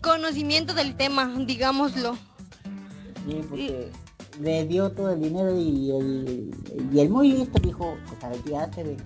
conocimiento 0.00 0.74
del 0.74 0.96
tema, 0.96 1.32
digámoslo. 1.46 2.16
Sí, 3.26 3.40
porque 3.48 3.90
le 4.40 4.64
dio 4.66 4.90
todo 4.92 5.12
el 5.12 5.20
dinero 5.20 5.58
y 5.58 5.90
el, 5.90 6.50
y 6.92 7.00
el 7.00 7.08
muy 7.10 7.32
listo 7.32 7.58
dijo, 7.60 7.96
pues 8.20 8.44
ya 8.44 8.72
se 8.72 8.84
ve. 8.84 8.96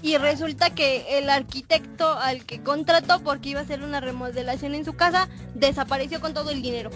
y 0.00 0.16
resulta 0.16 0.70
que 0.70 1.18
el 1.18 1.28
arquitecto 1.28 2.18
al 2.18 2.44
que 2.44 2.62
contrató 2.62 3.20
porque 3.20 3.50
iba 3.50 3.60
a 3.60 3.64
hacer 3.64 3.82
una 3.82 4.00
remodelación 4.00 4.74
en 4.74 4.84
su 4.84 4.94
casa 4.94 5.28
desapareció 5.54 6.20
con 6.20 6.34
todo 6.34 6.50
el 6.50 6.62
dinero. 6.62 6.90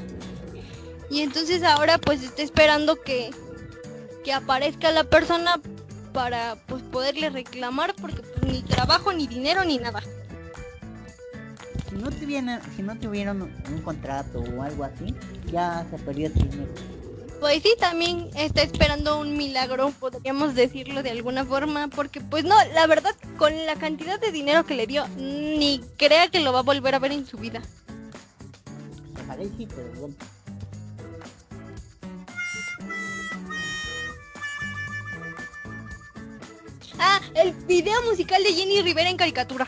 Y 1.12 1.20
entonces 1.20 1.62
ahora 1.62 1.98
pues 1.98 2.22
está 2.22 2.40
esperando 2.40 2.96
que, 3.02 3.30
que 4.24 4.32
aparezca 4.32 4.90
la 4.90 5.04
persona 5.04 5.60
para 6.14 6.56
pues 6.66 6.82
poderle 6.84 7.28
reclamar 7.28 7.94
porque 8.00 8.22
pues, 8.22 8.50
ni 8.50 8.62
trabajo, 8.62 9.12
ni 9.12 9.26
dinero, 9.26 9.62
ni 9.62 9.76
nada. 9.76 10.02
Si 11.90 11.96
no 11.96 12.10
tuvieron, 12.10 12.58
si 12.74 12.82
no 12.82 12.98
tuvieron 12.98 13.42
un 13.42 13.82
contrato 13.82 14.40
o 14.40 14.62
algo 14.62 14.84
así, 14.84 15.14
ya 15.52 15.86
se 15.90 15.98
perdió 15.98 16.28
el 16.28 16.32
dinero. 16.32 16.72
Pues 17.40 17.62
sí, 17.62 17.74
también 17.78 18.30
está 18.34 18.62
esperando 18.62 19.20
un 19.20 19.36
milagro, 19.36 19.92
podríamos 20.00 20.54
decirlo 20.54 21.02
de 21.02 21.10
alguna 21.10 21.44
forma, 21.44 21.88
porque 21.88 22.22
pues 22.22 22.44
no, 22.44 22.54
la 22.72 22.86
verdad, 22.86 23.14
con 23.36 23.52
la 23.66 23.76
cantidad 23.76 24.18
de 24.18 24.32
dinero 24.32 24.64
que 24.64 24.76
le 24.76 24.86
dio, 24.86 25.06
ni 25.18 25.82
crea 25.98 26.28
que 26.28 26.40
lo 26.40 26.54
va 26.54 26.60
a 26.60 26.62
volver 26.62 26.94
a 26.94 27.00
ver 27.00 27.12
en 27.12 27.26
su 27.26 27.36
vida. 27.36 27.60
Ah, 37.04 37.20
el 37.34 37.50
video 37.66 38.00
musical 38.08 38.40
de 38.44 38.52
Jenny 38.52 38.80
Rivera 38.80 39.10
en 39.10 39.16
caricatura. 39.16 39.66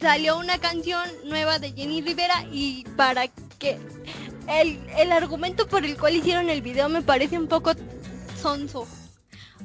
Salió 0.00 0.38
una 0.38 0.56
canción 0.56 1.06
nueva 1.26 1.58
de 1.58 1.72
Jenny 1.72 2.00
Rivera 2.00 2.46
y 2.50 2.84
para 2.96 3.28
que 3.58 3.78
el, 4.48 5.12
argumento 5.12 5.68
por 5.68 5.84
el 5.84 5.98
cual 5.98 6.14
hicieron 6.16 6.48
el 6.48 6.62
video 6.62 6.88
me 6.88 7.02
parece 7.02 7.38
un 7.38 7.46
poco 7.46 7.72
sonso. 8.40 8.88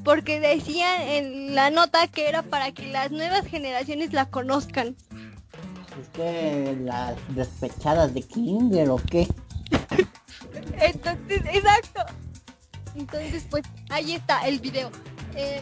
Porque 0.04 0.42
decían 0.42 1.02
en 1.02 1.56
la 1.56 1.70
nota 1.70 2.08
que 2.08 2.28
era 2.28 2.42
para 2.42 2.74
que 2.74 2.88
las 2.88 3.12
nuevas 3.12 3.46
generaciones 3.46 4.12
la 4.12 4.30
conozcan. 4.30 4.98
Es 6.02 6.10
que 6.10 6.78
las 6.84 7.16
despechadas 7.34 8.14
de 8.14 8.24
Kinder 8.24 8.90
o 8.90 8.98
qué. 8.98 9.30
Entonces, 10.78 11.42
exacto. 11.54 12.02
Entonces, 12.96 13.46
pues 13.50 13.64
ahí 13.90 14.16
está 14.16 14.46
el 14.46 14.60
video. 14.60 14.92
Eh, 15.36 15.62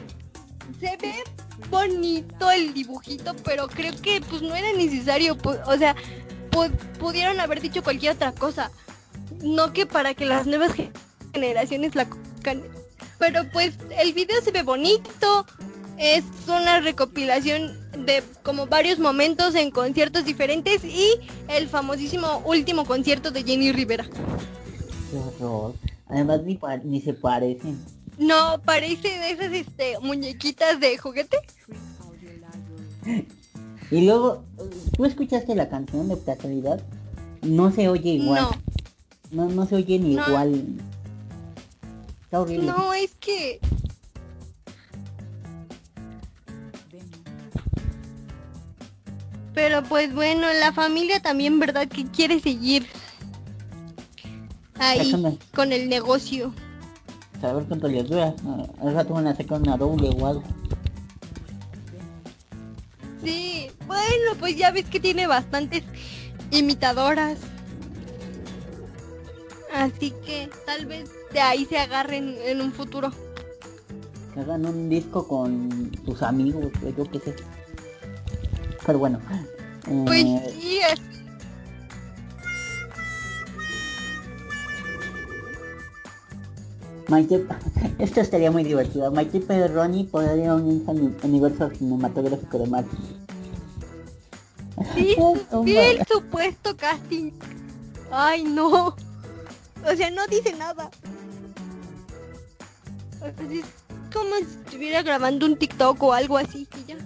se 0.80 0.98
ve 0.98 1.14
bonito 1.70 2.52
el 2.52 2.74
dibujito, 2.74 3.36
pero 3.44 3.68
creo 3.68 3.94
que 4.02 4.22
pues 4.22 4.42
no 4.42 4.56
era 4.56 4.72
necesario. 4.74 5.38
o 5.66 5.78
sea, 5.78 5.96
pudieron 7.00 7.40
haber 7.40 7.62
dicho 7.62 7.84
cualquier 7.84 8.14
otra 8.14 8.32
cosa 8.32 8.72
no 9.42 9.74
que 9.74 9.86
para 9.86 10.14
que 10.14 10.26
las 10.26 10.48
nuevas 10.48 10.72
generaciones 11.34 11.96
la 11.96 12.08
pero 13.20 13.44
pues 13.52 13.78
el 14.00 14.14
video 14.14 14.42
se 14.42 14.52
ve 14.52 14.64
bonito, 14.64 15.46
es 15.98 16.24
una 16.48 16.80
recopilación 16.80 17.78
de 18.06 18.24
como 18.44 18.68
varios 18.68 19.00
momentos 19.00 19.56
en 19.56 19.72
conciertos 19.72 20.24
diferentes 20.24 20.84
y 20.86 21.10
el 21.50 21.68
famosísimo 21.68 22.42
último 22.46 22.86
concierto 22.86 23.32
de 23.32 23.44
Jenny 23.44 23.72
Rivera. 23.72 24.08
Además 26.08 26.44
ni, 26.44 26.60
ni 26.86 27.02
se 27.02 27.14
parecen. 27.14 27.84
No, 28.18 28.62
parece 28.66 29.08
de 29.08 29.32
esas 29.32 29.54
este, 29.54 30.00
muñequitas 30.00 30.80
de 30.80 30.98
juguete. 30.98 31.38
Y 33.92 34.06
luego, 34.06 34.44
¿tú 34.96 35.06
escuchaste 35.06 35.56
la 35.56 35.70
canción 35.70 36.10
de 36.10 36.20
casualidad? 36.20 36.82
No 37.42 37.72
se 37.72 37.88
oye 37.88 38.12
igual. 38.12 38.50
No. 39.32 39.48
No, 39.48 39.54
no 39.54 39.66
se 39.66 39.76
oye 39.76 40.00
ni 40.00 40.14
igual. 40.14 40.78
No, 42.32 42.94
es 42.94 43.16
que... 43.16 43.60
Pero 49.54 49.84
pues 49.84 50.14
bueno, 50.14 50.46
la 50.60 50.72
familia 50.72 51.20
también, 51.20 51.60
¿verdad? 51.60 51.88
Que 51.88 52.06
quiere 52.06 52.40
seguir 52.40 52.86
ahí 54.76 55.40
con 55.56 55.72
el 55.72 55.90
negocio. 55.90 56.54
A 57.42 57.54
ver 57.54 57.66
cuánto 57.66 57.88
les 57.88 58.10
dura. 58.10 58.34
Al 58.82 58.94
rato 58.94 59.14
van 59.14 59.28
a 59.28 59.36
sacar 59.36 59.62
una 59.62 59.78
doble 59.78 60.10
o 60.10 60.28
algo. 60.28 60.44
Sí, 63.24 63.70
bueno, 63.86 64.32
pues 64.40 64.58
ya 64.58 64.72
ves 64.72 64.86
que 64.86 65.00
tiene 65.00 65.28
bastantes 65.28 65.84
imitadoras. 66.52 67.38
Así 69.74 70.12
que 70.26 70.50
tal 70.66 70.88
vez 70.88 71.12
de 71.32 71.40
ahí 71.40 71.66
se 71.66 71.78
agarren 71.78 72.36
en 72.44 72.62
un 72.62 72.72
futuro. 72.72 73.12
Que 74.34 74.40
hagan 74.40 74.66
un 74.66 74.90
disco 74.90 75.28
con 75.28 75.92
tus 76.06 76.24
amigos, 76.24 76.72
yo 76.98 77.04
qué 77.12 77.20
sé. 77.20 77.36
Pero 78.86 79.00
bueno. 79.00 79.20
Pues 80.06 80.26
eh, 80.26 80.56
sí, 80.60 80.80
es... 80.80 81.17
Maite, 87.08 87.46
esto 88.00 88.22
estaría 88.22 88.52
muy 88.52 88.64
divertido. 88.64 89.12
Maite 89.12 89.68
Ronnie 89.68 90.06
podría 90.06 90.56
unirse 90.56 90.92
al 90.92 91.16
universo 91.24 91.70
cinematográfico 91.70 92.60
de 92.60 92.68
Marvel. 92.68 92.98
Sí, 94.94 95.16
sí, 95.66 95.78
el 95.78 96.06
supuesto 96.06 96.76
casting. 96.76 97.32
Ay, 98.12 98.44
no. 98.44 98.96
O 99.86 99.96
sea, 99.96 100.12
no 100.12 100.26
dice 100.28 100.54
nada. 100.54 100.90
Es 103.22 103.66
como 104.14 104.36
si 104.38 104.44
estuviera 104.66 105.02
grabando 105.02 105.46
un 105.46 105.58
TikTok 105.58 106.02
o 106.04 106.14
algo 106.14 106.38
así 106.38 106.68
y 106.78 106.92
ya. 106.92 106.98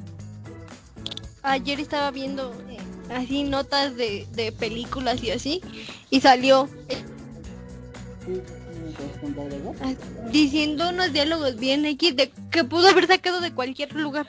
Ayer 1.43 1.79
estaba 1.79 2.11
viendo 2.11 2.53
eh, 2.69 2.77
así 3.13 3.43
notas 3.43 3.95
de, 3.95 4.27
de, 4.33 4.51
películas 4.51 5.23
y 5.23 5.31
así 5.31 5.61
y 6.11 6.21
salió 6.21 6.69
diciendo 10.31 10.89
unos 10.89 11.13
diálogos 11.13 11.57
bien 11.57 11.85
X 11.85 12.15
de 12.15 12.31
que 12.51 12.63
pudo 12.63 12.87
haber 12.87 13.07
sacado 13.07 13.41
de 13.41 13.53
cualquier 13.53 13.93
lugar. 13.93 14.27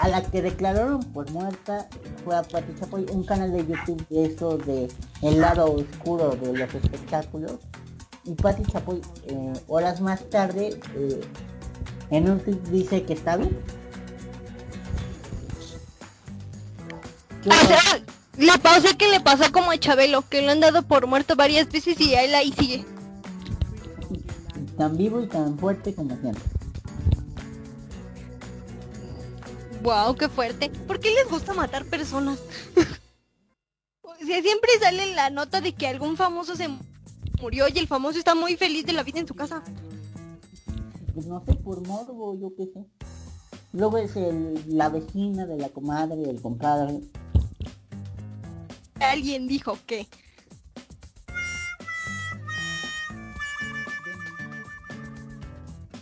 a 0.00 0.08
la 0.08 0.22
que 0.22 0.40
declararon 0.40 1.02
por 1.12 1.30
muerta 1.30 1.86
fue 2.24 2.34
a 2.34 2.42
Pati 2.42 2.74
Chapoy, 2.78 3.06
un 3.12 3.22
canal 3.22 3.52
de 3.52 3.66
YouTube 3.66 4.06
de 4.08 4.24
eso 4.24 4.56
de 4.56 4.88
el 5.20 5.40
lado 5.40 5.72
oscuro 5.74 6.30
de 6.30 6.56
los 6.56 6.74
espectáculos. 6.74 7.58
Y 8.24 8.34
Pati 8.34 8.62
Chapoy, 8.64 9.00
eh, 9.26 9.52
horas 9.68 10.00
más 10.00 10.28
tarde, 10.30 10.80
eh, 10.96 11.20
en 12.10 12.30
un 12.30 12.40
tweet 12.40 12.60
dice 12.70 13.02
que 13.02 13.12
está 13.12 13.36
bien. 13.36 13.56
La 17.44 18.58
pausa 18.58 18.96
que 18.96 19.08
le 19.08 19.20
pasó 19.20 19.50
como 19.52 19.70
a 19.70 19.78
Chabelo, 19.78 20.22
que 20.28 20.42
lo 20.42 20.52
han 20.52 20.60
dado 20.60 20.82
por 20.82 21.06
muerto 21.06 21.36
varias 21.36 21.70
veces 21.70 22.00
y 22.00 22.14
él 22.14 22.34
ahí 22.34 22.52
sigue. 22.52 22.84
Tan 24.76 24.96
vivo 24.96 25.20
y 25.20 25.26
tan 25.26 25.58
fuerte 25.58 25.94
como 25.94 26.16
siempre. 26.18 26.42
Wow, 29.82 30.14
qué 30.14 30.28
fuerte. 30.28 30.70
¿Por 30.86 31.00
qué 31.00 31.10
les 31.10 31.28
gusta 31.30 31.54
matar 31.54 31.84
personas? 31.86 32.38
o 34.02 34.14
sea, 34.24 34.42
siempre 34.42 34.70
sale 34.80 35.14
la 35.14 35.30
nota 35.30 35.60
de 35.60 35.72
que 35.72 35.86
algún 35.86 36.16
famoso 36.16 36.54
se 36.54 36.68
murió 37.40 37.66
y 37.68 37.78
el 37.78 37.86
famoso 37.86 38.18
está 38.18 38.34
muy 38.34 38.56
feliz 38.56 38.84
de 38.84 38.92
la 38.92 39.02
vida 39.02 39.20
en 39.20 39.26
su 39.28 39.34
casa. 39.34 39.62
Pues 41.14 41.26
no 41.26 41.42
sé, 41.46 41.54
por 41.54 41.86
morbo, 41.86 42.38
yo 42.38 42.54
qué 42.56 42.66
sé. 42.66 42.84
Luego 43.72 43.98
es 43.98 44.16
el, 44.16 44.64
la 44.66 44.88
vecina 44.88 45.46
de 45.46 45.56
la 45.56 45.68
comadre, 45.68 46.28
el 46.28 46.40
compadre 46.42 47.00
alguien 49.00 49.48
dijo 49.48 49.78
que. 49.86 50.06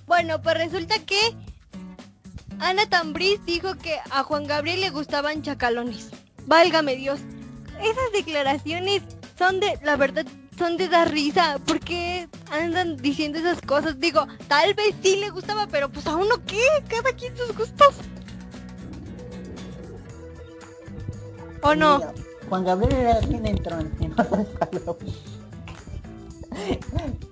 Bueno, 0.06 0.40
pues 0.40 0.56
resulta 0.56 0.98
que 1.04 1.18
Ana 2.60 2.88
Tambriz 2.88 3.44
dijo 3.44 3.76
que 3.76 3.98
a 4.10 4.22
Juan 4.22 4.46
Gabriel 4.46 4.80
le 4.80 4.90
gustaban 4.90 5.42
chacalones. 5.42 6.10
Válgame 6.46 6.96
Dios. 6.96 7.20
Esas 7.80 8.12
declaraciones 8.12 9.02
son 9.38 9.60
de, 9.60 9.78
la 9.82 9.96
verdad, 9.96 10.26
son 10.58 10.76
de 10.76 10.88
dar 10.88 11.10
risa. 11.10 11.58
¿Por 11.64 11.78
qué 11.80 12.28
andan 12.50 12.96
diciendo 12.96 13.38
esas 13.38 13.60
cosas? 13.60 14.00
Digo, 14.00 14.26
tal 14.48 14.74
vez 14.74 14.94
sí 15.02 15.16
le 15.16 15.30
gustaba, 15.30 15.66
pero 15.68 15.88
pues 15.88 16.06
a 16.06 16.16
uno 16.16 16.42
qué, 16.46 16.64
cada 16.88 17.12
quien 17.12 17.36
sus 17.36 17.54
gustos. 17.56 17.96
¿O 21.62 21.74
no? 21.74 22.00
Juan 22.48 22.64
Gabriel 22.64 22.94
era 22.94 23.20
quien 23.20 23.46
entró 23.46 23.78
en 23.78 24.12
otras 24.12 24.46
palabras. 24.46 24.96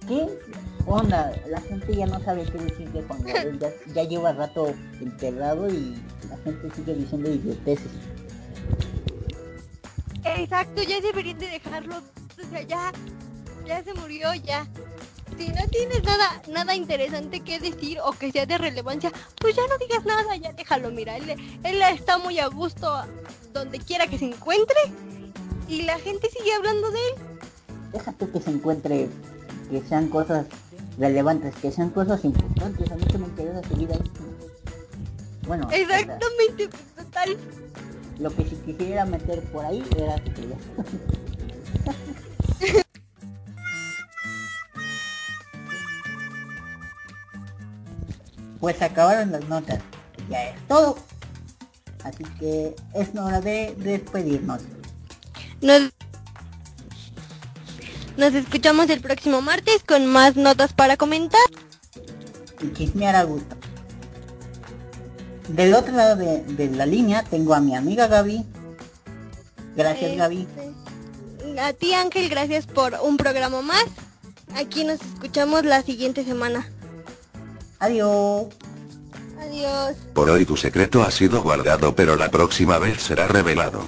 ¿Qué 0.06 0.38
onda? 0.86 1.32
La 1.48 1.60
gente 1.60 1.96
ya 1.96 2.06
no 2.06 2.20
sabe 2.20 2.44
qué 2.44 2.58
decir 2.58 2.90
de 2.92 3.02
Juan 3.02 3.22
Gabriel. 3.22 3.58
Ya, 3.58 3.70
ya 3.94 4.04
lleva 4.04 4.32
rato 4.32 4.74
enterrado 5.00 5.68
y 5.68 5.96
la 6.28 6.36
gente 6.38 6.70
sigue 6.74 6.94
diciendo 6.94 7.30
idioteces. 7.30 7.90
Exacto, 10.24 10.82
ya 10.82 11.00
deberían 11.00 11.38
de 11.38 11.48
dejarlo. 11.48 11.96
O 11.98 12.50
sea, 12.50 12.62
ya, 12.62 12.92
ya 13.64 13.82
se 13.82 13.94
murió, 13.94 14.34
ya. 14.34 14.66
Si 15.38 15.48
no 15.48 15.66
tienes 15.68 16.02
nada, 16.04 16.42
nada 16.48 16.74
interesante 16.74 17.40
que 17.40 17.60
decir 17.60 17.98
o 18.02 18.12
que 18.12 18.32
sea 18.32 18.46
de 18.46 18.56
relevancia, 18.58 19.12
pues 19.38 19.54
ya 19.54 19.62
no 19.68 19.76
digas 19.78 20.04
nada, 20.04 20.34
ya 20.36 20.52
déjalo, 20.52 20.90
mira, 20.90 21.16
él, 21.16 21.36
él 21.62 21.82
está 21.82 22.18
muy 22.18 22.38
a 22.38 22.46
gusto 22.46 23.04
donde 23.52 23.78
quiera 23.78 24.06
que 24.06 24.18
se 24.18 24.26
encuentre 24.26 24.76
y 25.68 25.82
la 25.82 25.98
gente 25.98 26.28
sigue 26.30 26.54
hablando 26.54 26.90
de 26.90 26.98
él. 26.98 27.14
Déjate 27.92 28.28
que 28.30 28.40
se 28.40 28.50
encuentre, 28.50 29.08
que 29.70 29.82
sean 29.82 30.08
cosas 30.08 30.46
relevantes, 30.98 31.54
que 31.56 31.70
sean 31.70 31.90
cosas 31.90 32.24
importantes. 32.24 32.90
A 32.90 32.96
mí 32.96 33.04
que 33.04 33.18
me 33.18 33.26
interesa 33.26 33.62
seguir 33.68 33.92
ahí. 33.92 34.02
Bueno, 35.46 35.68
Exactamente, 35.70 36.68
pues, 36.68 37.06
total. 37.06 37.36
lo 38.18 38.34
que 38.34 38.44
si 38.44 38.56
quisiera 38.56 39.04
meter 39.04 39.42
por 39.52 39.64
ahí 39.64 39.84
era 39.96 40.16
que 40.16 40.48
ya. 40.48 40.56
Pues 48.60 48.80
acabaron 48.82 49.32
las 49.32 49.46
notas. 49.48 49.80
Ya 50.30 50.50
es 50.50 50.68
todo. 50.68 50.96
Así 52.04 52.24
que 52.38 52.74
es 52.94 53.08
hora 53.16 53.40
de 53.40 53.74
despedirnos. 53.78 54.62
Nos, 55.60 55.90
nos 58.16 58.34
escuchamos 58.34 58.88
el 58.90 59.00
próximo 59.00 59.40
martes 59.42 59.82
con 59.82 60.06
más 60.06 60.36
notas 60.36 60.72
para 60.72 60.96
comentar. 60.96 61.40
y 62.60 62.72
chismear 62.72 63.16
a 63.16 63.24
gusto. 63.24 63.56
Del 65.48 65.74
otro 65.74 65.94
lado 65.94 66.16
de, 66.16 66.42
de 66.42 66.70
la 66.70 66.86
línea 66.86 67.22
tengo 67.22 67.54
a 67.54 67.60
mi 67.60 67.74
amiga 67.76 68.06
Gaby. 68.08 68.44
Gracias 69.76 70.16
Gaby. 70.16 70.46
A 71.60 71.72
ti 71.72 71.92
Ángel, 71.94 72.28
gracias 72.28 72.66
por 72.66 72.94
un 73.02 73.16
programa 73.16 73.62
más. 73.62 73.84
Aquí 74.54 74.84
nos 74.84 75.00
escuchamos 75.00 75.64
la 75.64 75.82
siguiente 75.82 76.24
semana. 76.24 76.68
Adiós. 77.78 78.46
Adiós. 79.40 79.96
Por 80.14 80.30
hoy 80.30 80.44
tu 80.44 80.56
secreto 80.56 81.02
ha 81.02 81.10
sido 81.10 81.42
guardado 81.42 81.94
pero 81.94 82.16
la 82.16 82.30
próxima 82.30 82.78
vez 82.78 83.02
será 83.02 83.28
revelado. 83.28 83.80